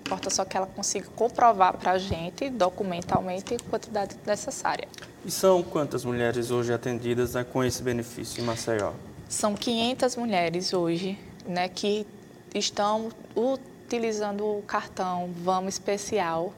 Importa 0.00 0.28
só 0.28 0.44
que 0.44 0.56
ela 0.56 0.66
consiga 0.66 1.08
comprovar 1.14 1.76
para 1.76 1.92
a 1.92 1.98
gente, 1.98 2.50
documentalmente, 2.50 3.54
a 3.54 3.70
quantidade 3.70 4.16
necessária. 4.26 4.88
E 5.24 5.30
são 5.30 5.62
quantas 5.62 6.04
mulheres 6.04 6.50
hoje 6.50 6.72
atendidas 6.72 7.34
né, 7.34 7.44
com 7.44 7.62
esse 7.62 7.82
benefício 7.82 8.42
em 8.42 8.44
Maceió? 8.44 8.92
São 9.28 9.54
500 9.54 10.16
mulheres 10.16 10.72
hoje 10.72 11.18
né, 11.46 11.68
que 11.68 12.06
estão 12.54 13.10
utilizando 13.36 14.44
o 14.44 14.62
cartão 14.62 15.30
Vamos 15.42 15.74
Especial 15.74 16.52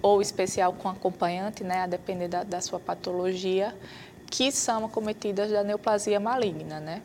ou 0.00 0.20
especial 0.20 0.72
com 0.72 0.88
acompanhante, 0.88 1.62
né, 1.62 1.82
a 1.82 1.86
depender 1.86 2.28
da, 2.28 2.42
da 2.42 2.60
sua 2.60 2.80
patologia, 2.80 3.74
que 4.26 4.50
são 4.50 4.84
acometidas 4.84 5.50
da 5.50 5.62
neoplasia 5.62 6.18
maligna, 6.18 6.80
né? 6.80 7.02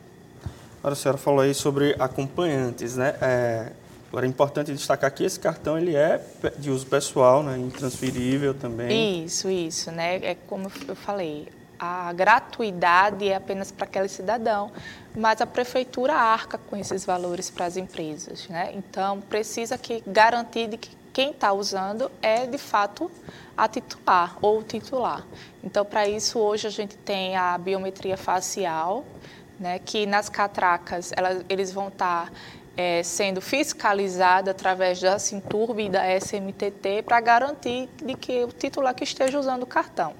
Agora, 0.78 0.94
a 0.94 0.96
senhora 0.96 1.18
falou 1.18 1.40
aí 1.40 1.52
sobre 1.54 1.94
acompanhantes, 1.98 2.96
né? 2.96 3.14
É, 3.20 3.72
agora, 4.08 4.24
é 4.24 4.28
importante 4.28 4.72
destacar 4.72 5.10
que 5.12 5.24
esse 5.24 5.38
cartão 5.38 5.76
ele 5.76 5.94
é 5.94 6.24
de 6.56 6.70
uso 6.70 6.86
pessoal, 6.86 7.42
né? 7.42 7.58
intransferível 7.58 8.54
também. 8.54 9.24
Isso, 9.24 9.50
isso, 9.50 9.90
né? 9.90 10.16
É 10.16 10.36
como 10.46 10.70
eu 10.86 10.96
falei, 10.96 11.48
a 11.78 12.12
gratuidade 12.12 13.28
é 13.28 13.36
apenas 13.36 13.70
para 13.70 13.84
aquele 13.84 14.08
cidadão, 14.08 14.70
mas 15.18 15.40
a 15.40 15.46
prefeitura 15.46 16.14
arca 16.14 16.56
com 16.56 16.76
esses 16.76 17.04
valores 17.04 17.50
para 17.50 17.66
as 17.66 17.76
empresas. 17.76 18.46
Né? 18.48 18.70
Então, 18.74 19.20
precisa 19.20 19.76
que 19.76 20.02
garantir 20.06 20.68
de 20.68 20.76
que 20.76 20.96
quem 21.12 21.32
está 21.32 21.52
usando 21.52 22.08
é, 22.22 22.46
de 22.46 22.58
fato, 22.58 23.10
a 23.56 23.66
titular 23.66 24.38
ou 24.40 24.62
titular. 24.62 25.26
Então, 25.64 25.84
para 25.84 26.06
isso, 26.06 26.38
hoje 26.38 26.68
a 26.68 26.70
gente 26.70 26.96
tem 26.96 27.36
a 27.36 27.58
biometria 27.58 28.16
facial, 28.16 29.04
né, 29.58 29.80
que 29.80 30.06
nas 30.06 30.28
catracas 30.28 31.12
eles 31.48 31.72
vão 31.72 31.88
estar 31.88 32.26
tá, 32.26 32.32
é, 32.76 33.02
sendo 33.02 33.40
fiscalizados 33.40 34.48
através 34.48 35.00
da 35.00 35.18
Cinturb 35.18 35.82
e 35.82 35.88
da 35.88 36.04
SMTT 36.20 37.02
para 37.04 37.20
garantir 37.20 37.88
de 37.96 38.14
que 38.14 38.44
o 38.44 38.52
titular 38.52 38.94
que 38.94 39.02
esteja 39.02 39.36
usando 39.40 39.64
o 39.64 39.66
cartão 39.66 40.14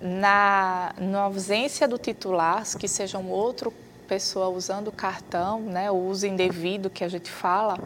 na, 0.00 0.94
na 0.98 1.22
ausência 1.22 1.88
do 1.88 1.98
titular, 1.98 2.64
que 2.78 2.88
seja 2.88 3.18
uma 3.18 3.34
outra 3.34 3.70
pessoa 4.06 4.48
usando 4.48 4.88
o 4.88 4.92
cartão, 4.92 5.60
né, 5.60 5.90
o 5.90 5.96
uso 5.96 6.26
indevido 6.26 6.88
que 6.88 7.02
a 7.02 7.08
gente 7.08 7.30
fala, 7.30 7.78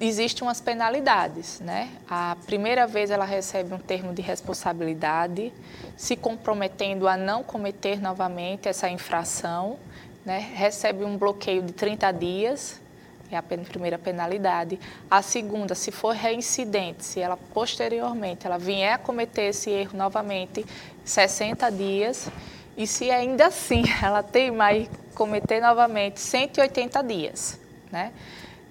existem 0.00 0.46
umas 0.46 0.60
penalidades, 0.60 1.60
né? 1.60 1.90
A 2.08 2.36
primeira 2.44 2.86
vez 2.86 3.10
ela 3.10 3.24
recebe 3.24 3.72
um 3.72 3.78
termo 3.78 4.12
de 4.12 4.20
responsabilidade, 4.20 5.52
se 5.96 6.16
comprometendo 6.16 7.08
a 7.08 7.16
não 7.16 7.42
cometer 7.42 8.00
novamente 8.00 8.68
essa 8.68 8.90
infração, 8.90 9.78
né? 10.24 10.50
Recebe 10.54 11.04
um 11.04 11.16
bloqueio 11.16 11.62
de 11.62 11.72
30 11.72 12.12
dias 12.12 12.80
é 13.30 13.36
a 13.36 13.42
primeira 13.42 13.98
penalidade. 13.98 14.78
A 15.10 15.22
segunda, 15.22 15.74
se 15.74 15.90
for 15.90 16.14
reincidente, 16.14 17.04
se 17.04 17.20
ela 17.20 17.36
posteriormente 17.36 18.46
ela 18.46 18.58
vier 18.58 18.94
a 18.94 18.98
cometer 18.98 19.50
esse 19.50 19.70
erro 19.70 19.96
novamente, 19.96 20.64
60 21.04 21.70
dias. 21.70 22.28
E 22.76 22.86
se 22.86 23.10
ainda 23.10 23.46
assim 23.46 23.82
ela 24.02 24.22
teimar 24.22 24.76
e 24.76 24.88
cometer 25.14 25.60
novamente, 25.60 26.20
180 26.20 27.02
dias. 27.02 27.58
Né? 27.90 28.12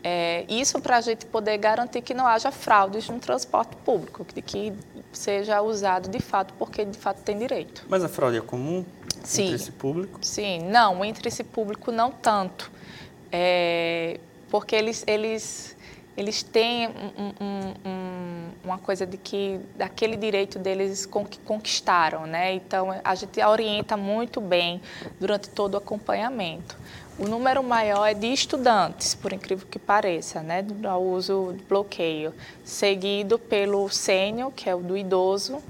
É, 0.08 0.46
isso 0.48 0.80
para 0.80 0.98
a 0.98 1.02
gente 1.02 1.26
poder 1.26 1.58
garantir 1.58 2.00
que 2.02 2.14
não 2.14 2.28
haja 2.28 2.52
fraudes 2.52 3.10
no 3.10 3.20
transporte 3.20 3.76
público, 3.78 4.24
que, 4.24 4.40
que 4.40 4.74
seja 5.12 5.62
usado 5.64 6.10
de 6.10 6.20
fato 6.20 6.54
porque 6.60 6.86
de 6.86 6.96
fato 6.96 7.22
tem 7.24 7.40
direito. 7.40 7.84
Mas 7.90 8.04
a 8.04 8.08
fraude 8.08 8.38
é 8.38 8.42
comum 8.42 8.86
Sim. 9.24 9.46
entre 9.46 9.56
esse 9.56 9.72
público? 9.72 10.20
Sim, 10.22 10.60
não, 10.70 11.04
entre 11.04 11.28
esse 11.28 11.44
público 11.44 11.92
não 11.92 12.12
tanto. 12.12 12.72
É, 13.32 14.20
porque 14.50 14.76
eles, 14.76 15.04
eles, 15.08 15.76
eles 16.16 16.44
têm 16.44 16.88
um, 16.88 17.46
um, 17.46 17.90
um, 17.90 18.50
uma 18.64 18.78
coisa 18.78 19.06
de 19.06 19.18
que 19.18 19.60
daquele 19.76 20.16
direito 20.16 20.58
deles 20.60 21.08
conquistaram, 21.46 22.26
né? 22.26 22.54
Então 22.54 22.90
a 23.04 23.16
gente 23.16 23.42
orienta 23.42 23.96
muito 23.96 24.42
bem 24.42 24.82
durante 25.20 25.50
todo 25.50 25.76
o 25.76 25.78
acompanhamento. 25.78 26.78
O 27.18 27.28
número 27.30 27.64
maior 27.64 28.06
é 28.06 28.14
de 28.14 28.28
estudantes, 28.28 29.16
por 29.16 29.32
incrível 29.32 29.66
que 29.72 29.80
pareça, 29.80 30.42
né, 30.42 30.66
ao 30.84 31.02
uso 31.02 31.54
do 31.54 31.64
bloqueio, 31.64 32.34
seguido 32.62 33.40
pelo 33.40 33.88
sênior, 33.88 34.52
que 34.52 34.70
é 34.70 34.76
o 34.76 34.80
do 34.80 34.98
idoso, 34.98 35.64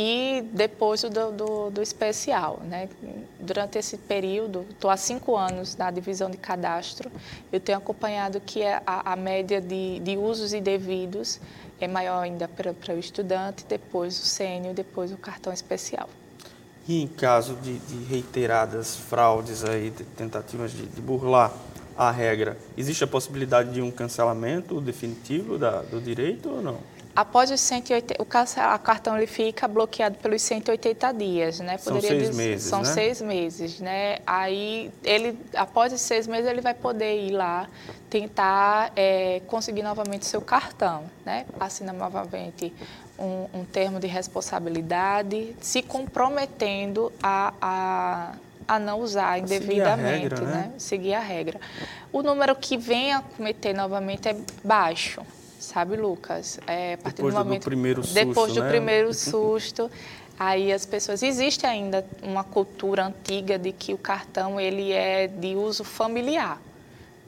e 0.00 0.44
depois 0.52 1.02
do, 1.02 1.32
do, 1.32 1.70
do 1.70 1.82
especial. 1.82 2.60
Né? 2.62 2.88
Durante 3.40 3.78
esse 3.78 3.98
período, 3.98 4.64
estou 4.70 4.88
há 4.88 4.96
cinco 4.96 5.36
anos 5.36 5.74
na 5.74 5.90
divisão 5.90 6.30
de 6.30 6.36
cadastro, 6.36 7.10
eu 7.52 7.58
tenho 7.58 7.78
acompanhado 7.78 8.40
que 8.40 8.62
a, 8.62 8.82
a 8.86 9.16
média 9.16 9.60
de, 9.60 9.98
de 9.98 10.16
usos 10.16 10.52
indevidos 10.52 11.40
é 11.80 11.88
maior 11.88 12.22
ainda 12.22 12.46
para, 12.46 12.94
o 12.94 12.98
estudante, 12.98 13.66
depois 13.68 14.16
o 14.20 14.24
sênior, 14.24 14.72
depois 14.72 15.10
o 15.10 15.16
cartão 15.16 15.52
especial. 15.52 16.08
E 16.86 17.02
em 17.02 17.08
caso 17.08 17.56
de, 17.56 17.80
de 17.80 18.04
reiteradas 18.04 18.94
fraudes 18.94 19.64
aí, 19.64 19.90
tentativas 20.16 20.70
de, 20.70 20.86
de, 20.86 21.00
burlar 21.00 21.52
a 21.96 22.12
regra, 22.12 22.56
existe 22.76 23.02
a 23.02 23.06
possibilidade 23.06 23.72
de 23.72 23.82
um 23.82 23.90
cancelamento 23.90 24.80
definitivo 24.80 25.58
da, 25.58 25.82
do 25.82 26.00
direito 26.00 26.48
ou 26.50 26.62
não? 26.62 26.78
Após 27.18 27.50
os 27.50 27.60
180, 27.60 28.22
o 28.22 28.24
cartão 28.78 29.16
ele 29.16 29.26
fica 29.26 29.66
bloqueado 29.66 30.16
pelos 30.18 30.40
180 30.40 31.12
dias, 31.14 31.58
né? 31.58 31.76
Poderia 31.76 32.00
são 32.00 32.20
seis 32.20 32.36
meses, 32.36 32.62
São 32.62 32.78
né? 32.78 32.84
seis 32.84 33.20
meses, 33.20 33.80
né? 33.80 34.18
Aí 34.24 34.88
ele, 35.02 35.36
após 35.52 35.92
os 35.92 36.00
seis 36.00 36.28
meses, 36.28 36.48
ele 36.48 36.60
vai 36.60 36.74
poder 36.74 37.26
ir 37.26 37.32
lá 37.32 37.68
tentar 38.08 38.92
é, 38.94 39.42
conseguir 39.48 39.82
novamente 39.82 40.26
seu 40.26 40.40
cartão, 40.40 41.10
né? 41.26 41.44
Assina 41.58 41.92
novamente 41.92 42.72
um, 43.18 43.46
um 43.52 43.64
termo 43.64 43.98
de 43.98 44.06
responsabilidade, 44.06 45.56
se 45.60 45.82
comprometendo 45.82 47.12
a, 47.20 47.52
a 47.60 48.32
a 48.68 48.78
não 48.78 49.00
usar 49.00 49.38
indevidamente, 49.38 49.64
Seguir 49.66 49.82
a 49.82 49.96
regra, 49.96 50.40
né? 50.42 50.52
né? 50.52 50.72
Seguir 50.76 51.14
a 51.14 51.20
regra. 51.20 51.60
O 52.12 52.22
número 52.22 52.54
que 52.54 52.76
vem 52.76 53.14
a 53.14 53.22
cometer 53.22 53.72
novamente 53.72 54.28
é 54.28 54.36
baixo, 54.62 55.22
sabe, 55.68 55.96
Lucas? 55.96 56.58
É, 56.66 56.94
a 56.94 56.98
partir 56.98 57.16
depois 57.16 57.34
do 57.34 57.38
momento 57.38 57.62
do 57.62 57.64
primeiro 57.64 58.02
susto, 58.02 58.14
depois 58.14 58.54
do 58.54 58.62
né? 58.62 58.68
primeiro 58.68 59.12
susto, 59.14 59.90
aí 60.38 60.72
as 60.72 60.86
pessoas 60.86 61.22
existe 61.22 61.66
ainda 61.66 62.04
uma 62.22 62.42
cultura 62.42 63.06
antiga 63.06 63.58
de 63.58 63.72
que 63.72 63.92
o 63.92 63.98
cartão 63.98 64.58
ele 64.58 64.92
é 64.92 65.26
de 65.26 65.54
uso 65.54 65.84
familiar. 65.84 66.60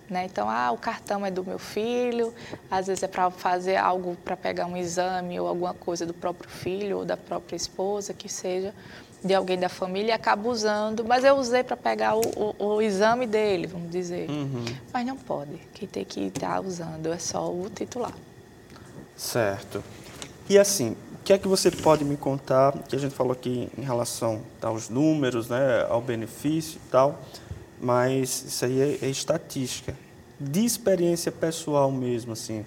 Né? 0.08 0.24
Então, 0.24 0.50
ah, 0.50 0.72
o 0.72 0.76
cartão 0.76 1.24
é 1.24 1.30
do 1.30 1.44
meu 1.44 1.58
filho, 1.58 2.34
às 2.68 2.88
vezes 2.88 3.02
é 3.04 3.06
para 3.06 3.30
fazer 3.30 3.76
algo 3.76 4.16
para 4.24 4.36
pegar 4.36 4.66
um 4.66 4.76
exame 4.76 5.38
ou 5.38 5.46
alguma 5.46 5.72
coisa 5.72 6.04
do 6.04 6.12
próprio 6.12 6.50
filho 6.50 6.98
ou 6.98 7.04
da 7.04 7.16
própria 7.16 7.54
esposa, 7.54 8.12
que 8.12 8.28
seja 8.28 8.74
de 9.22 9.34
alguém 9.34 9.58
da 9.58 9.68
família, 9.68 10.14
acaba 10.14 10.48
usando, 10.48 11.04
mas 11.04 11.24
eu 11.24 11.36
usei 11.36 11.62
para 11.62 11.76
pegar 11.76 12.16
o, 12.16 12.22
o, 12.58 12.64
o, 12.64 12.82
exame 12.82 13.26
dele, 13.26 13.66
vamos 13.66 13.90
dizer. 13.90 14.28
Uhum. 14.30 14.64
Mas 14.92 15.06
não 15.06 15.16
pode, 15.16 15.58
quem 15.74 15.86
tem 15.86 16.04
que 16.04 16.20
estar 16.22 16.54
tá 16.54 16.60
usando 16.60 17.12
é 17.12 17.18
só 17.18 17.52
o 17.52 17.68
titular. 17.68 18.14
Certo. 19.20 19.84
E 20.48 20.58
assim, 20.58 20.96
o 21.12 21.18
que 21.22 21.34
é 21.34 21.38
que 21.38 21.46
você 21.46 21.70
pode 21.70 22.02
me 22.06 22.16
contar, 22.16 22.72
que 22.88 22.96
a 22.96 22.98
gente 22.98 23.14
falou 23.14 23.34
aqui 23.34 23.68
em 23.76 23.82
relação 23.82 24.40
aos 24.62 24.88
números, 24.88 25.46
né, 25.50 25.86
ao 25.90 26.00
benefício 26.00 26.80
e 26.82 26.90
tal, 26.90 27.20
mas 27.78 28.44
isso 28.48 28.64
aí 28.64 28.80
é, 28.80 28.98
é 29.02 29.10
estatística. 29.10 29.94
De 30.40 30.64
experiência 30.64 31.30
pessoal 31.30 31.92
mesmo, 31.92 32.32
assim, 32.32 32.64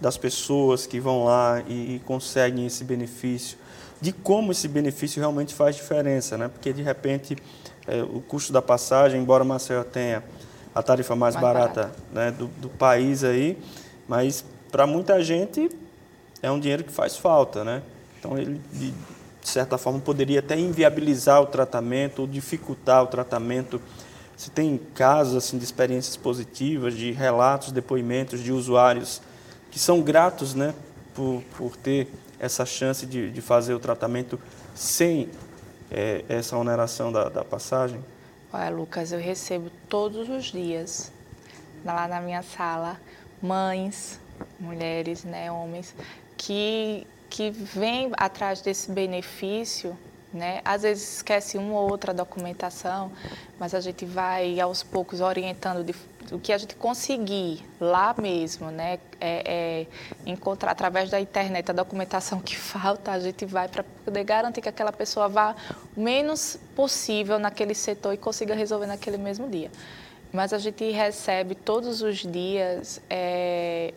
das 0.00 0.16
pessoas 0.16 0.86
que 0.86 1.00
vão 1.00 1.24
lá 1.24 1.60
e, 1.66 1.96
e, 1.96 2.02
conseguem 2.06 2.66
esse 2.66 2.84
benefício, 2.84 3.58
de 4.00 4.12
como 4.12 4.52
esse 4.52 4.68
benefício 4.68 5.18
realmente 5.18 5.52
faz 5.52 5.74
diferença, 5.74 6.38
né? 6.38 6.46
Porque 6.46 6.72
de 6.72 6.82
repente 6.82 7.36
é, 7.88 8.00
o 8.00 8.20
custo 8.20 8.52
da 8.52 8.62
passagem, 8.62 9.20
embora 9.20 9.42
Maceió 9.42 9.82
tenha 9.82 10.22
a 10.72 10.82
tarifa 10.84 11.16
mais, 11.16 11.34
mais 11.34 11.44
barata, 11.44 11.80
barata. 11.82 11.96
Né, 12.12 12.30
do, 12.30 12.46
do 12.46 12.68
país 12.68 13.24
aí, 13.24 13.58
mas 14.06 14.44
para 14.74 14.88
muita 14.88 15.22
gente 15.22 15.70
é 16.42 16.50
um 16.50 16.58
dinheiro 16.58 16.82
que 16.82 16.90
faz 16.90 17.16
falta, 17.16 17.62
né? 17.62 17.80
Então 18.18 18.36
ele 18.36 18.60
de 18.80 19.48
certa 19.48 19.78
forma 19.78 20.00
poderia 20.00 20.40
até 20.40 20.58
inviabilizar 20.58 21.40
o 21.40 21.46
tratamento 21.46 22.22
ou 22.22 22.26
dificultar 22.26 23.04
o 23.04 23.06
tratamento 23.06 23.80
se 24.36 24.50
tem 24.50 24.76
casos 24.92 25.36
assim 25.36 25.58
de 25.58 25.64
experiências 25.64 26.16
positivas, 26.16 26.94
de 26.94 27.12
relatos, 27.12 27.70
depoimentos 27.70 28.42
de 28.42 28.50
usuários 28.50 29.22
que 29.70 29.78
são 29.78 30.02
gratos, 30.02 30.56
né, 30.56 30.74
por, 31.14 31.40
por 31.56 31.76
ter 31.76 32.08
essa 32.40 32.66
chance 32.66 33.06
de, 33.06 33.30
de 33.30 33.40
fazer 33.40 33.74
o 33.74 33.78
tratamento 33.78 34.40
sem 34.74 35.28
é, 35.88 36.24
essa 36.28 36.56
oneração 36.56 37.12
da, 37.12 37.28
da 37.28 37.44
passagem? 37.44 38.04
Olha, 38.52 38.70
Lucas, 38.70 39.12
eu 39.12 39.20
recebo 39.20 39.70
todos 39.88 40.28
os 40.28 40.46
dias 40.46 41.12
lá 41.84 42.08
na 42.08 42.20
minha 42.20 42.42
sala 42.42 42.98
mães, 43.40 44.18
mulheres, 44.58 45.24
né, 45.24 45.50
homens 45.50 45.94
que 46.36 47.06
que 47.30 47.50
vêm 47.50 48.12
atrás 48.16 48.60
desse 48.60 48.92
benefício 48.92 49.96
né? 50.34 50.60
Às 50.64 50.82
vezes 50.82 51.16
esquece 51.16 51.56
uma 51.56 51.78
ou 51.78 51.88
outra 51.88 52.12
documentação, 52.12 53.12
mas 53.58 53.72
a 53.72 53.80
gente 53.80 54.04
vai 54.04 54.60
aos 54.60 54.82
poucos 54.82 55.20
orientando 55.20 55.84
de, 55.84 55.94
o 56.34 56.40
que 56.40 56.52
a 56.52 56.58
gente 56.58 56.74
conseguir 56.74 57.64
lá 57.80 58.14
mesmo, 58.18 58.70
né? 58.70 58.98
É, 59.20 59.86
é, 59.86 59.86
encontrar 60.26 60.72
através 60.72 61.08
da 61.08 61.20
internet 61.20 61.70
a 61.70 61.72
documentação 61.72 62.40
que 62.40 62.56
falta, 62.58 63.12
a 63.12 63.20
gente 63.20 63.46
vai 63.46 63.68
para 63.68 63.84
poder 64.04 64.24
garantir 64.24 64.60
que 64.60 64.68
aquela 64.68 64.92
pessoa 64.92 65.28
vá 65.28 65.54
o 65.96 66.00
menos 66.00 66.58
possível 66.74 67.38
naquele 67.38 67.74
setor 67.74 68.12
e 68.12 68.16
consiga 68.16 68.54
resolver 68.54 68.86
naquele 68.86 69.16
mesmo 69.16 69.48
dia. 69.48 69.70
Mas 70.32 70.52
a 70.52 70.58
gente 70.58 70.90
recebe 70.90 71.54
todos 71.54 72.02
os 72.02 72.18
dias 72.18 73.00
é, 73.08 73.94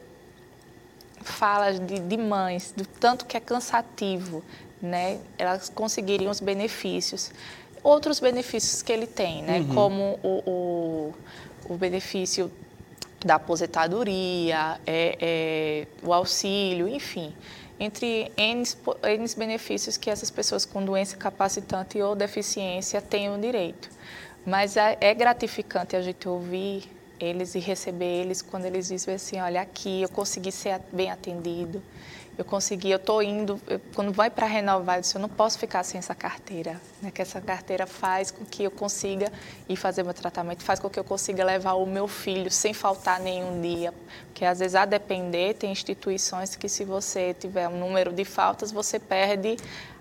falas 1.22 1.80
de, 1.80 2.00
de 2.00 2.18
mães, 2.18 2.74
do 2.76 2.86
tanto 2.86 3.26
que 3.26 3.36
é 3.36 3.40
cansativo 3.40 4.44
né, 4.82 5.20
elas 5.38 5.70
conseguiriam 5.70 6.32
os 6.32 6.40
benefícios. 6.40 7.32
Outros 7.84 8.20
benefícios 8.20 8.82
que 8.82 8.92
ele 8.92 9.08
tem, 9.08 9.44
né, 9.44 9.60
uhum. 9.60 9.74
como 9.74 10.20
o, 10.24 10.44
o, 10.50 11.74
o, 11.74 11.78
benefício 11.78 12.52
da 13.24 13.36
aposentadoria, 13.36 14.80
é, 14.86 15.18
é, 15.20 15.88
o 16.04 16.14
auxílio, 16.14 16.88
enfim, 16.88 17.34
entre 17.80 18.32
N, 18.36 18.64
N 19.04 19.26
benefícios 19.38 19.98
que 19.98 20.10
essas 20.10 20.30
pessoas 20.30 20.66
com 20.66 20.84
doença 20.84 21.16
capacitante 21.16 22.02
ou 22.02 22.16
deficiência 22.16 23.02
tenham 23.02 23.40
direito. 23.40 23.90
Mas 24.46 24.78
é, 24.78 24.98
é 25.02 25.14
gratificante 25.14 25.96
a 25.96 26.02
gente 26.02 26.28
ouvir 26.28 26.97
eles 27.20 27.56
e 27.56 27.60
receber 27.60 28.22
eles 28.22 28.42
quando 28.42 28.66
eles 28.66 28.88
dizem 28.88 29.16
assim, 29.16 29.40
olha, 29.40 29.62
aqui 29.62 30.02
eu 30.02 30.10
consegui 30.10 30.52
ser 30.52 30.80
bem 30.92 31.12
atendido, 31.12 31.82
eu 32.38 32.46
consegui, 32.46 32.92
eu 32.92 32.98
estou 32.98 33.24
indo, 33.24 33.60
eu, 33.68 33.82
quando 33.96 34.14
vai 34.14 34.30
para 34.30 34.46
renovar, 34.46 34.98
eu 34.98 35.02
disse, 35.02 35.16
eu 35.16 35.22
não 35.22 35.30
posso 35.30 35.58
ficar 35.58 35.84
sem 35.84 35.98
essa 35.98 36.14
carteira, 36.14 36.80
né? 37.02 37.10
que 37.10 37.22
essa 37.22 37.42
carteira 37.42 37.88
faz 37.88 38.30
com 38.30 38.46
que 38.46 38.64
eu 38.64 38.70
consiga 38.70 39.32
ir 39.68 39.76
fazer 39.76 40.04
meu 40.04 40.14
tratamento, 40.14 40.64
faz 40.64 40.80
com 40.80 40.88
que 40.90 41.00
eu 41.00 41.04
consiga 41.04 41.44
levar 41.44 41.74
o 41.74 41.86
meu 41.86 42.08
filho 42.08 42.52
sem 42.52 42.74
faltar 42.74 43.20
nenhum 43.20 43.60
dia, 43.60 43.92
porque 44.28 44.46
às 44.46 44.60
vezes 44.60 44.76
a 44.76 44.86
depender, 44.86 45.56
tem 45.56 45.72
instituições 45.72 46.56
que 46.56 46.70
se 46.70 46.86
você 46.86 47.34
tiver 47.34 47.68
um 47.68 47.80
número 47.80 48.14
de 48.14 48.24
faltas, 48.24 48.72
você 48.72 49.00
perde 49.00 49.58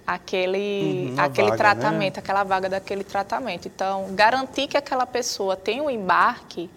aquele, 0.06 1.08
uhum, 1.10 1.20
aquele 1.20 1.48
vaga, 1.48 1.56
tratamento, 1.56 2.16
né? 2.16 2.20
aquela 2.20 2.44
vaga 2.44 2.68
daquele 2.68 3.02
tratamento. 3.02 3.66
Então, 3.66 4.14
garantir 4.14 4.68
que 4.68 4.76
aquela 4.76 5.06
pessoa 5.06 5.56
tenha 5.56 5.82
um 5.82 5.90
embarque 5.90 6.70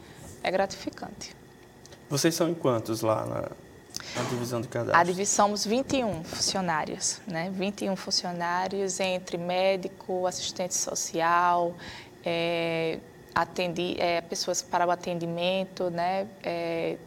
é 0.43 0.51
gratificante. 0.51 1.35
Vocês 2.09 2.33
são 2.33 2.49
em 2.49 2.53
quantos 2.53 3.01
lá 3.01 3.25
na, 3.25 3.39
a 4.19 4.23
divisão 4.29 4.61
de 4.61 4.67
cadastro? 4.67 4.99
A 4.99 5.03
divisão 5.03 5.47
somos 5.47 5.65
21 5.65 6.23
funcionários, 6.23 7.21
né? 7.27 7.51
21 7.53 7.95
funcionários 7.95 8.99
entre 8.99 9.37
médico, 9.37 10.25
assistente 10.25 10.75
social, 10.75 11.75
é, 12.25 12.99
atendi, 13.33 13.95
é, 13.99 14.21
pessoas 14.21 14.61
para 14.61 14.85
o 14.87 14.91
atendimento, 14.91 15.89
né? 15.89 16.27
É, 16.43 16.97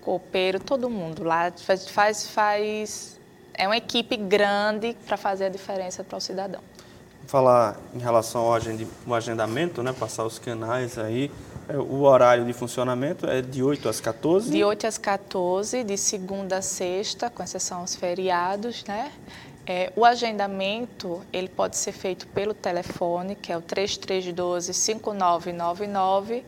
copeiro, 0.00 0.58
todo 0.58 0.88
mundo 0.88 1.22
lá 1.22 1.52
faz, 1.52 1.88
faz, 1.88 2.26
faz 2.28 3.18
é 3.58 3.66
uma 3.66 3.76
equipe 3.76 4.16
grande 4.16 4.96
para 5.06 5.16
fazer 5.16 5.46
a 5.46 5.48
diferença 5.48 6.04
para 6.04 6.16
o 6.16 6.20
cidadão. 6.20 6.60
Falar 7.26 7.76
em 7.92 7.98
relação 7.98 8.42
ao 8.42 9.14
agendamento, 9.14 9.82
né? 9.82 9.92
Passar 9.92 10.24
os 10.24 10.38
canais 10.38 10.96
aí. 10.96 11.30
É, 11.68 11.76
o 11.76 12.02
horário 12.02 12.46
de 12.46 12.52
funcionamento 12.52 13.26
é 13.26 13.42
de 13.42 13.62
8 13.62 13.88
às 13.88 14.00
14? 14.00 14.50
De 14.50 14.64
8 14.64 14.86
às 14.86 14.96
14, 14.96 15.84
de 15.84 15.98
segunda 15.98 16.58
a 16.58 16.62
sexta, 16.62 17.28
com 17.28 17.42
exceção 17.42 17.80
aos 17.80 17.94
feriados, 17.94 18.84
né? 18.86 19.12
É, 19.66 19.92
o 19.94 20.02
agendamento 20.02 21.20
ele 21.30 21.48
pode 21.48 21.76
ser 21.76 21.92
feito 21.92 22.26
pelo 22.28 22.54
telefone, 22.54 23.34
que 23.34 23.52
é 23.52 23.56
o 23.56 23.60
3312-5999, 23.60 26.42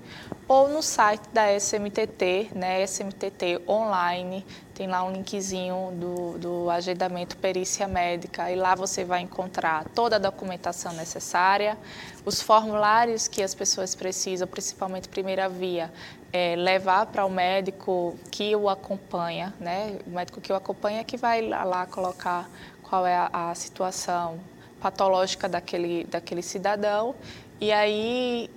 ou 0.51 0.69
no 0.69 0.83
site 0.83 1.29
da 1.33 1.57
SMTT, 1.57 2.51
né, 2.57 2.83
SMTT 2.85 3.63
Online, 3.69 4.45
tem 4.75 4.89
lá 4.89 5.05
um 5.05 5.13
linkzinho 5.13 5.93
do, 5.93 6.39
do 6.39 6.71
agendamento 6.71 7.37
perícia 7.37 7.87
médica, 7.87 8.51
e 8.51 8.57
lá 8.57 8.75
você 8.75 9.05
vai 9.05 9.21
encontrar 9.21 9.85
toda 9.95 10.17
a 10.17 10.19
documentação 10.19 10.93
necessária, 10.95 11.79
os 12.27 12.43
formulários 12.43 13.29
que 13.29 13.45
as 13.45 13.55
pessoas 13.55 13.95
precisam, 13.95 14.49
principalmente 14.49 15.09
primeira 15.09 15.49
via, 15.49 15.89
é, 16.33 16.57
levar 16.57 17.07
para 17.07 17.25
o 17.25 17.31
médico 17.31 18.19
que 18.29 18.57
o 18.57 18.69
acompanha, 18.69 19.55
né, 19.61 20.01
o 20.05 20.11
médico 20.11 20.41
que 20.41 20.53
o 20.53 20.57
acompanha 20.57 21.05
que 21.05 21.17
vai 21.17 21.43
lá, 21.43 21.63
lá 21.63 21.87
colocar 21.87 22.51
qual 22.83 23.07
é 23.07 23.15
a, 23.15 23.51
a 23.51 23.55
situação 23.55 24.41
patológica 24.81 25.49
daquele, 25.49 26.03
daquele 26.07 26.43
cidadão. 26.43 27.15
E 27.61 27.71
aí 27.71 28.51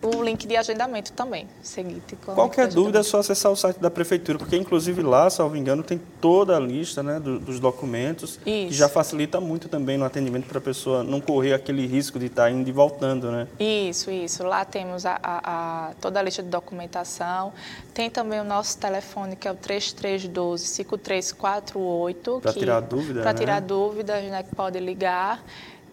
o 0.00 0.22
link 0.22 0.46
de 0.46 0.56
agendamento 0.56 1.12
também. 1.12 1.48
Seguinte, 1.62 2.16
Qualquer 2.24 2.68
dúvida 2.68 3.00
é 3.00 3.02
só 3.02 3.18
acessar 3.18 3.50
o 3.50 3.56
site 3.56 3.78
da 3.78 3.90
prefeitura, 3.90 4.38
porque 4.38 4.56
inclusive 4.56 5.02
lá, 5.02 5.28
salvo 5.28 5.56
engano, 5.56 5.82
tem 5.82 6.00
toda 6.20 6.56
a 6.56 6.60
lista 6.60 7.02
né, 7.02 7.18
do, 7.18 7.40
dos 7.40 7.58
documentos, 7.58 8.38
isso. 8.46 8.68
que 8.68 8.74
já 8.74 8.88
facilita 8.88 9.40
muito 9.40 9.68
também 9.68 9.98
no 9.98 10.04
atendimento 10.04 10.46
para 10.46 10.58
a 10.58 10.60
pessoa 10.60 11.02
não 11.02 11.20
correr 11.20 11.52
aquele 11.52 11.84
risco 11.86 12.16
de 12.18 12.26
estar 12.26 12.44
tá 12.44 12.50
indo 12.50 12.68
e 12.68 12.72
voltando, 12.72 13.32
né? 13.32 13.48
Isso, 13.58 14.08
isso. 14.10 14.44
Lá 14.44 14.64
temos 14.64 15.04
a, 15.04 15.18
a, 15.22 15.88
a 15.88 15.92
toda 16.00 16.20
a 16.20 16.22
lista 16.22 16.42
de 16.42 16.48
documentação. 16.48 17.52
Tem 17.92 18.08
também 18.08 18.40
o 18.40 18.44
nosso 18.44 18.78
telefone, 18.78 19.34
que 19.34 19.48
é 19.48 19.50
o 19.50 19.56
3312-5348. 19.56 22.40
Para 22.40 22.52
tirar 22.52 22.80
dúvida, 22.80 23.22
Para 23.22 23.32
né? 23.32 23.38
tirar 23.38 23.60
dúvidas, 23.60 24.22
né, 24.24 24.44
que 24.44 24.54
pode 24.54 24.78
ligar. 24.78 25.42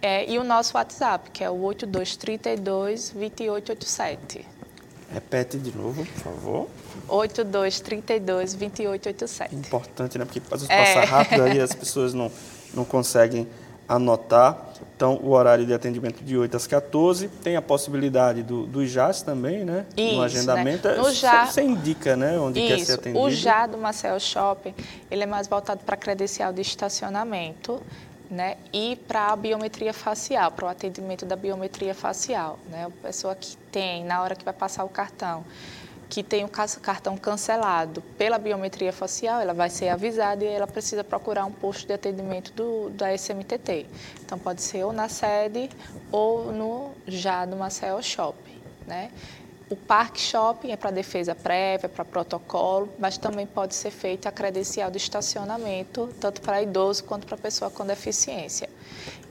É, 0.05 0.23
e 0.29 0.37
o 0.37 0.43
nosso 0.43 0.77
WhatsApp, 0.77 1.31
que 1.31 1.43
é 1.43 1.49
o 1.49 1.59
8232 1.63 3.09
2887. 3.09 4.45
Repete 5.11 5.57
de 5.57 5.75
novo, 5.75 6.05
por 6.05 6.21
favor. 6.21 6.67
8232 7.07 8.53
2887. 8.53 9.55
Importante, 9.55 10.19
né? 10.19 10.25
Porque 10.25 10.39
às 10.51 10.61
vezes 10.61 10.69
é. 10.69 10.93
passa 10.93 11.11
rápido 11.11 11.41
aí 11.41 11.59
as 11.59 11.73
pessoas 11.73 12.13
não, 12.13 12.31
não 12.75 12.85
conseguem 12.85 13.47
anotar. 13.89 14.73
Então, 14.95 15.19
o 15.23 15.31
horário 15.31 15.65
de 15.65 15.73
atendimento 15.73 16.23
de 16.23 16.37
8 16.37 16.55
às 16.55 16.67
14. 16.67 17.27
Tem 17.43 17.55
a 17.55 17.61
possibilidade 17.61 18.43
do, 18.43 18.67
do 18.67 18.85
JAS 18.85 19.23
também, 19.23 19.65
né? 19.65 19.87
Isso, 19.97 20.17
no 20.17 20.21
agendamento. 20.21 20.87
Né? 20.87 20.97
No 20.97 21.11
JA, 21.11 21.47
você 21.47 21.63
indica, 21.63 22.15
né? 22.15 22.39
Onde 22.39 22.59
isso, 22.59 22.67
quer 22.67 22.85
ser 22.85 22.93
atendido. 22.93 23.25
O 23.25 23.31
JA 23.31 23.65
do 23.65 23.79
Marcel 23.79 24.19
Shopping, 24.19 24.75
ele 25.09 25.23
é 25.23 25.25
mais 25.25 25.47
voltado 25.47 25.83
para 25.83 25.97
credencial 25.97 26.53
de 26.53 26.61
estacionamento 26.61 27.81
né? 28.29 28.57
E 28.73 28.95
para 29.07 29.27
a 29.27 29.35
biometria 29.35 29.93
facial, 29.93 30.51
para 30.51 30.65
o 30.65 30.67
atendimento 30.67 31.25
da 31.25 31.35
biometria 31.35 31.93
facial, 31.93 32.59
né? 32.69 32.85
A 32.85 33.05
pessoa 33.05 33.35
que 33.35 33.55
tem, 33.71 34.03
na 34.03 34.21
hora 34.21 34.35
que 34.35 34.43
vai 34.43 34.53
passar 34.53 34.83
o 34.83 34.89
cartão, 34.89 35.45
que 36.09 36.23
tem 36.23 36.43
o 36.43 36.49
cartão 36.49 37.17
cancelado 37.17 38.01
pela 38.17 38.37
biometria 38.37 38.93
facial, 38.93 39.41
ela 39.41 39.53
vai 39.53 39.69
ser 39.69 39.89
avisada 39.89 40.43
e 40.43 40.47
ela 40.47 40.67
precisa 40.67 41.03
procurar 41.03 41.45
um 41.45 41.51
posto 41.51 41.87
de 41.87 41.93
atendimento 41.93 42.53
do, 42.53 42.89
da 42.91 43.15
SMTT. 43.15 43.87
Então, 44.23 44.37
pode 44.37 44.61
ser 44.61 44.83
ou 44.83 44.93
na 44.93 45.09
sede 45.09 45.69
ou 46.11 46.51
no 46.51 46.91
já 47.07 47.45
no 47.45 47.57
Marcel 47.57 48.01
Shopping, 48.01 48.61
né? 48.87 49.11
O 49.67 49.75
Parque 49.75 50.21
Shopping 50.21 50.71
é 50.71 50.77
para 50.77 50.91
defesa 50.91 51.33
prévia, 51.33 51.89
para 51.89 52.05
protocolo, 52.05 52.87
mas 52.99 53.17
também 53.17 53.47
pode 53.47 53.73
ser 53.73 53.89
feita 53.89 54.29
a 54.29 54.31
credencial 54.31 54.91
de 54.91 54.97
estacionamento, 54.97 56.07
tanto 56.19 56.39
para 56.41 56.61
idoso 56.61 57.03
quanto 57.03 57.25
para 57.25 57.35
pessoa 57.35 57.71
com 57.71 57.83
deficiência. 57.83 58.69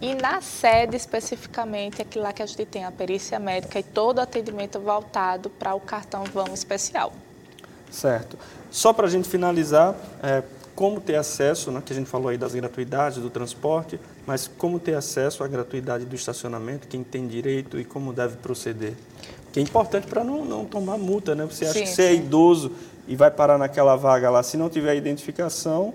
E 0.01 0.13
na 0.17 0.41
sede, 0.41 0.97
especificamente, 0.97 2.03
é 2.03 2.19
lá 2.19 2.33
que 2.33 2.43
a 2.43 2.47
gente 2.47 2.67
tem 2.67 2.85
a 2.85 2.91
perícia 2.91 3.39
médica 3.39 3.79
e 3.79 3.83
todo 3.85 4.19
o 4.19 4.21
atendimento 4.23 4.81
voltado 4.81 5.49
para 5.51 5.73
o 5.73 5.81
cartão 5.81 6.25
Vamos 6.25 6.59
Especial. 6.59 7.13
Certo. 7.89 8.37
Só 8.73 8.93
para 8.93 9.07
a 9.07 9.11
gente 9.11 9.29
finalizar, 9.29 9.95
é, 10.21 10.43
como 10.75 11.01
ter 11.01 11.15
acesso, 11.15 11.71
né, 11.71 11.81
que 11.85 11.93
a 11.93 11.97
gente 11.97 12.11
falou 12.11 12.29
aí 12.29 12.37
das 12.37 12.55
gratuidades 12.55 13.19
do 13.19 13.31
transporte, 13.31 14.01
mas 14.27 14.51
como 14.59 14.81
ter 14.81 14.95
acesso 14.95 15.45
à 15.45 15.49
gratuidade 15.49 16.05
do 16.05 16.17
estacionamento, 16.17 16.89
quem 16.89 17.05
tem 17.05 17.29
direito 17.29 17.79
e 17.79 17.85
como 17.85 18.13
deve 18.13 18.37
proceder? 18.39 18.95
Que 19.55 19.61
é 19.61 19.63
importante 19.63 20.09
para 20.09 20.25
não, 20.25 20.45
não 20.45 20.65
tomar 20.65 20.99
multa, 20.99 21.33
né? 21.33 21.47
Você 21.49 21.65
acha 21.65 21.75
sim, 21.75 21.83
que 21.83 21.87
você 21.87 22.03
é 22.03 22.09
sim. 22.09 22.13
é 22.15 22.17
idoso 22.17 22.73
e 23.07 23.15
vai 23.15 23.31
parar 23.31 23.57
naquela 23.57 23.95
vaga 23.95 24.29
lá, 24.29 24.43
se 24.43 24.57
não 24.57 24.69
tiver 24.69 24.97
identificação, 24.97 25.95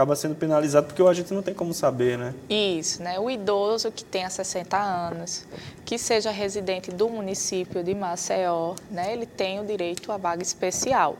acaba 0.00 0.16
sendo 0.16 0.34
penalizado 0.34 0.86
porque 0.86 1.02
a 1.02 1.12
gente 1.12 1.32
não 1.34 1.42
tem 1.42 1.52
como 1.52 1.74
saber, 1.74 2.16
né? 2.16 2.34
Isso, 2.48 3.02
né? 3.02 3.20
O 3.20 3.30
idoso 3.30 3.92
que 3.92 4.02
tenha 4.02 4.30
60 4.30 4.78
anos, 4.78 5.44
que 5.84 5.98
seja 5.98 6.30
residente 6.30 6.90
do 6.90 7.06
município 7.08 7.84
de 7.84 7.94
Maceió, 7.94 8.74
né? 8.90 9.12
Ele 9.12 9.26
tem 9.26 9.60
o 9.60 9.64
direito 9.64 10.10
à 10.10 10.16
vaga 10.16 10.42
especial, 10.42 11.18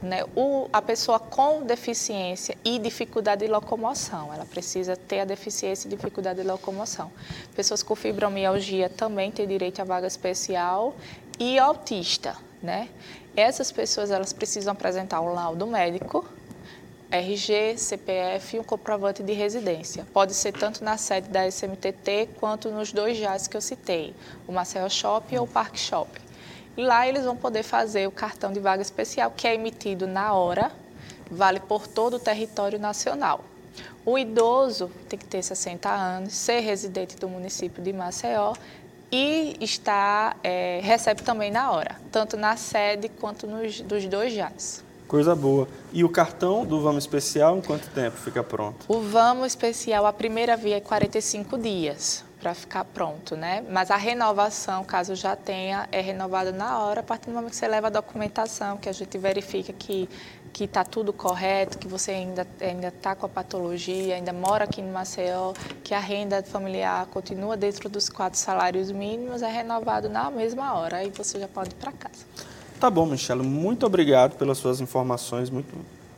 né? 0.00 0.22
O, 0.36 0.68
a 0.72 0.80
pessoa 0.80 1.18
com 1.18 1.64
deficiência 1.64 2.56
e 2.64 2.78
dificuldade 2.78 3.44
de 3.44 3.50
locomoção, 3.50 4.32
ela 4.32 4.44
precisa 4.44 4.96
ter 4.96 5.20
a 5.20 5.24
deficiência 5.24 5.88
e 5.88 5.90
dificuldade 5.90 6.40
de 6.40 6.46
locomoção. 6.46 7.10
Pessoas 7.56 7.82
com 7.82 7.96
fibromialgia 7.96 8.88
também 8.88 9.32
têm 9.32 9.46
direito 9.46 9.82
à 9.82 9.84
vaga 9.84 10.06
especial 10.06 10.94
e 11.36 11.58
autista, 11.58 12.36
né? 12.62 12.88
Essas 13.36 13.72
pessoas 13.72 14.12
elas 14.12 14.32
precisam 14.32 14.72
apresentar 14.72 15.20
um 15.20 15.34
laudo 15.34 15.66
médico 15.66 16.24
RG, 17.10 17.76
CPF 17.76 18.56
e 18.56 18.60
um 18.60 18.64
comprovante 18.64 19.22
de 19.22 19.32
residência. 19.32 20.06
Pode 20.12 20.32
ser 20.32 20.52
tanto 20.52 20.84
na 20.84 20.96
sede 20.96 21.28
da 21.28 21.46
SMTT 21.50 22.28
quanto 22.38 22.70
nos 22.70 22.92
dois 22.92 23.16
JAS 23.16 23.48
que 23.48 23.56
eu 23.56 23.60
citei, 23.60 24.14
o 24.46 24.52
Marcel 24.52 24.88
Shopping 24.88 25.38
ou 25.38 25.44
o 25.44 25.48
Park 25.48 25.76
Shopping. 25.76 26.22
E 26.76 26.82
lá 26.84 27.08
eles 27.08 27.24
vão 27.24 27.36
poder 27.36 27.64
fazer 27.64 28.06
o 28.06 28.12
cartão 28.12 28.52
de 28.52 28.60
vaga 28.60 28.80
especial, 28.80 29.32
que 29.36 29.48
é 29.48 29.54
emitido 29.54 30.06
na 30.06 30.32
hora, 30.32 30.70
vale 31.28 31.58
por 31.58 31.88
todo 31.88 32.14
o 32.14 32.18
território 32.20 32.78
nacional. 32.78 33.44
O 34.06 34.16
idoso 34.16 34.90
tem 35.08 35.18
que 35.18 35.26
ter 35.26 35.42
60 35.42 35.90
anos, 35.90 36.32
ser 36.32 36.60
residente 36.60 37.16
do 37.16 37.28
município 37.28 37.82
de 37.82 37.92
Maceió 37.92 38.54
e 39.10 39.56
está, 39.60 40.36
é, 40.44 40.80
recebe 40.82 41.22
também 41.22 41.50
na 41.50 41.72
hora, 41.72 41.96
tanto 42.12 42.36
na 42.36 42.56
sede 42.56 43.08
quanto 43.08 43.46
nos 43.46 43.80
dos 43.80 44.06
dois 44.06 44.32
JAS. 44.32 44.84
Coisa 45.10 45.34
boa. 45.34 45.66
E 45.92 46.04
o 46.04 46.08
cartão 46.08 46.64
do 46.64 46.80
Vamos 46.80 47.02
Especial, 47.02 47.58
em 47.58 47.60
quanto 47.60 47.90
tempo 47.90 48.16
fica 48.16 48.44
pronto? 48.44 48.86
O 48.86 49.00
Vamos 49.00 49.48
Especial, 49.48 50.06
a 50.06 50.12
primeira 50.12 50.56
via 50.56 50.76
é 50.76 50.80
45 50.80 51.58
dias 51.58 52.24
para 52.40 52.54
ficar 52.54 52.84
pronto, 52.84 53.34
né? 53.34 53.64
Mas 53.68 53.90
a 53.90 53.96
renovação, 53.96 54.84
caso 54.84 55.16
já 55.16 55.34
tenha, 55.34 55.88
é 55.90 56.00
renovada 56.00 56.52
na 56.52 56.78
hora, 56.78 57.00
a 57.00 57.02
partir 57.02 57.26
do 57.26 57.32
momento 57.32 57.50
que 57.50 57.56
você 57.56 57.66
leva 57.66 57.88
a 57.88 57.90
documentação, 57.90 58.76
que 58.76 58.88
a 58.88 58.92
gente 58.92 59.18
verifica 59.18 59.72
que 59.72 60.08
que 60.52 60.64
está 60.64 60.84
tudo 60.84 61.12
correto, 61.12 61.78
que 61.78 61.88
você 61.88 62.12
ainda 62.12 62.46
ainda 62.60 62.88
está 62.88 63.16
com 63.16 63.26
a 63.26 63.28
patologia, 63.28 64.14
ainda 64.14 64.32
mora 64.32 64.64
aqui 64.64 64.80
no 64.80 64.92
Maceió, 64.92 65.54
que 65.82 65.92
a 65.92 66.00
renda 66.00 66.40
familiar 66.42 67.06
continua 67.06 67.56
dentro 67.56 67.88
dos 67.88 68.08
quatro 68.08 68.38
salários 68.38 68.92
mínimos, 68.92 69.42
é 69.42 69.50
renovado 69.50 70.08
na 70.08 70.30
mesma 70.30 70.74
hora, 70.74 70.98
aí 70.98 71.10
você 71.10 71.40
já 71.40 71.48
pode 71.48 71.70
ir 71.70 71.74
para 71.74 71.90
casa. 71.92 72.24
Tá 72.80 72.88
bom, 72.88 73.04
Michelle, 73.04 73.42
muito 73.42 73.84
obrigado 73.84 74.38
pelas 74.38 74.56
suas 74.56 74.80
informações 74.80 75.50
muito 75.50 75.68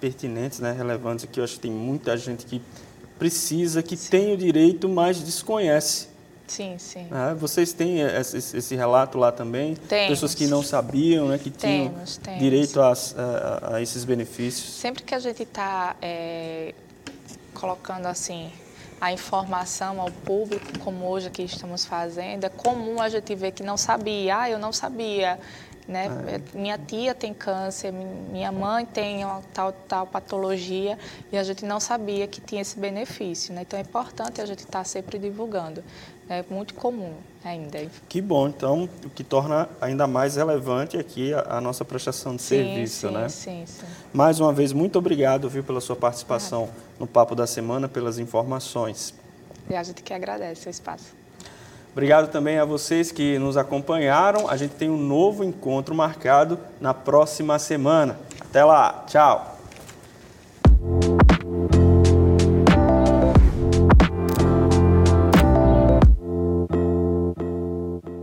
pertinentes, 0.00 0.60
né, 0.60 0.70
relevantes 0.70 1.24
aqui. 1.24 1.40
Eu 1.40 1.44
acho 1.44 1.54
que 1.54 1.60
tem 1.60 1.72
muita 1.72 2.16
gente 2.16 2.46
que 2.46 2.62
precisa, 3.18 3.82
que 3.82 3.96
sim. 3.96 4.10
tem 4.10 4.32
o 4.32 4.36
direito, 4.36 4.88
mas 4.88 5.20
desconhece. 5.20 6.06
Sim, 6.46 6.76
sim. 6.78 7.08
É, 7.10 7.34
vocês 7.34 7.72
têm 7.72 8.00
esse, 8.02 8.36
esse, 8.36 8.76
relato 8.76 9.18
lá 9.18 9.32
também? 9.32 9.74
Temos. 9.74 10.08
Pessoas 10.10 10.36
que 10.36 10.46
não 10.46 10.62
sabiam, 10.62 11.26
né, 11.26 11.36
que 11.36 11.50
tinham 11.50 11.88
temos, 11.88 12.16
temos. 12.18 12.38
direito 12.38 12.80
a, 12.80 12.92
a, 12.92 13.76
a, 13.76 13.82
esses 13.82 14.04
benefícios? 14.04 14.72
Sempre 14.72 15.02
que 15.02 15.16
a 15.16 15.18
gente 15.18 15.42
está 15.42 15.96
é, 16.00 16.74
colocando 17.54 18.06
assim 18.06 18.52
a 19.00 19.12
informação 19.12 20.00
ao 20.00 20.12
público, 20.12 20.78
como 20.78 21.06
hoje 21.06 21.26
aqui 21.26 21.42
estamos 21.42 21.84
fazendo, 21.84 22.44
é 22.44 22.48
comum 22.48 23.02
a 23.02 23.08
gente 23.08 23.34
ver 23.34 23.50
que 23.50 23.64
não 23.64 23.76
sabia. 23.76 24.42
Ah, 24.42 24.50
eu 24.50 24.60
não 24.60 24.72
sabia 24.72 25.40
né? 25.86 26.06
É. 26.54 26.58
Minha 26.58 26.78
tia 26.78 27.14
tem 27.14 27.34
câncer, 27.34 27.92
minha 27.92 28.52
mãe 28.52 28.86
tem 28.86 29.24
uma 29.24 29.42
tal, 29.52 29.72
tal 29.72 30.06
patologia 30.06 30.98
e 31.30 31.36
a 31.36 31.42
gente 31.42 31.64
não 31.64 31.80
sabia 31.80 32.26
que 32.26 32.40
tinha 32.40 32.62
esse 32.62 32.78
benefício. 32.78 33.54
Né? 33.54 33.62
Então 33.62 33.78
é 33.78 33.82
importante 33.82 34.40
a 34.40 34.46
gente 34.46 34.60
estar 34.60 34.78
tá 34.78 34.84
sempre 34.84 35.18
divulgando. 35.18 35.82
É 36.28 36.44
muito 36.48 36.74
comum 36.74 37.14
ainda. 37.44 37.84
Que 38.08 38.20
bom, 38.20 38.48
então, 38.48 38.88
o 39.04 39.10
que 39.10 39.24
torna 39.24 39.68
ainda 39.80 40.06
mais 40.06 40.36
relevante 40.36 40.96
aqui 40.96 41.34
a, 41.34 41.58
a 41.58 41.60
nossa 41.60 41.84
prestação 41.84 42.36
de 42.36 42.42
sim, 42.42 42.56
serviço, 42.56 43.08
sim, 43.08 43.14
né? 43.14 43.28
Sim, 43.28 43.64
sim. 43.66 43.86
Mais 44.12 44.40
uma 44.40 44.52
vez, 44.52 44.72
muito 44.72 44.98
obrigado, 44.98 45.48
viu, 45.50 45.64
pela 45.64 45.80
sua 45.80 45.96
participação 45.96 46.70
no 46.98 47.06
Papo 47.06 47.34
da 47.34 47.46
Semana, 47.46 47.88
pelas 47.88 48.18
informações. 48.18 49.12
E 49.68 49.74
a 49.74 49.82
gente 49.82 50.02
que 50.02 50.14
agradece 50.14 50.68
o 50.68 50.70
espaço. 50.70 51.21
Obrigado 51.92 52.30
também 52.30 52.58
a 52.58 52.64
vocês 52.64 53.12
que 53.12 53.38
nos 53.38 53.56
acompanharam. 53.56 54.48
A 54.48 54.56
gente 54.56 54.74
tem 54.74 54.88
um 54.88 54.96
novo 54.96 55.44
encontro 55.44 55.94
marcado 55.94 56.58
na 56.80 56.94
próxima 56.94 57.58
semana. 57.58 58.18
Até 58.40 58.64
lá, 58.64 59.04
tchau! 59.06 59.51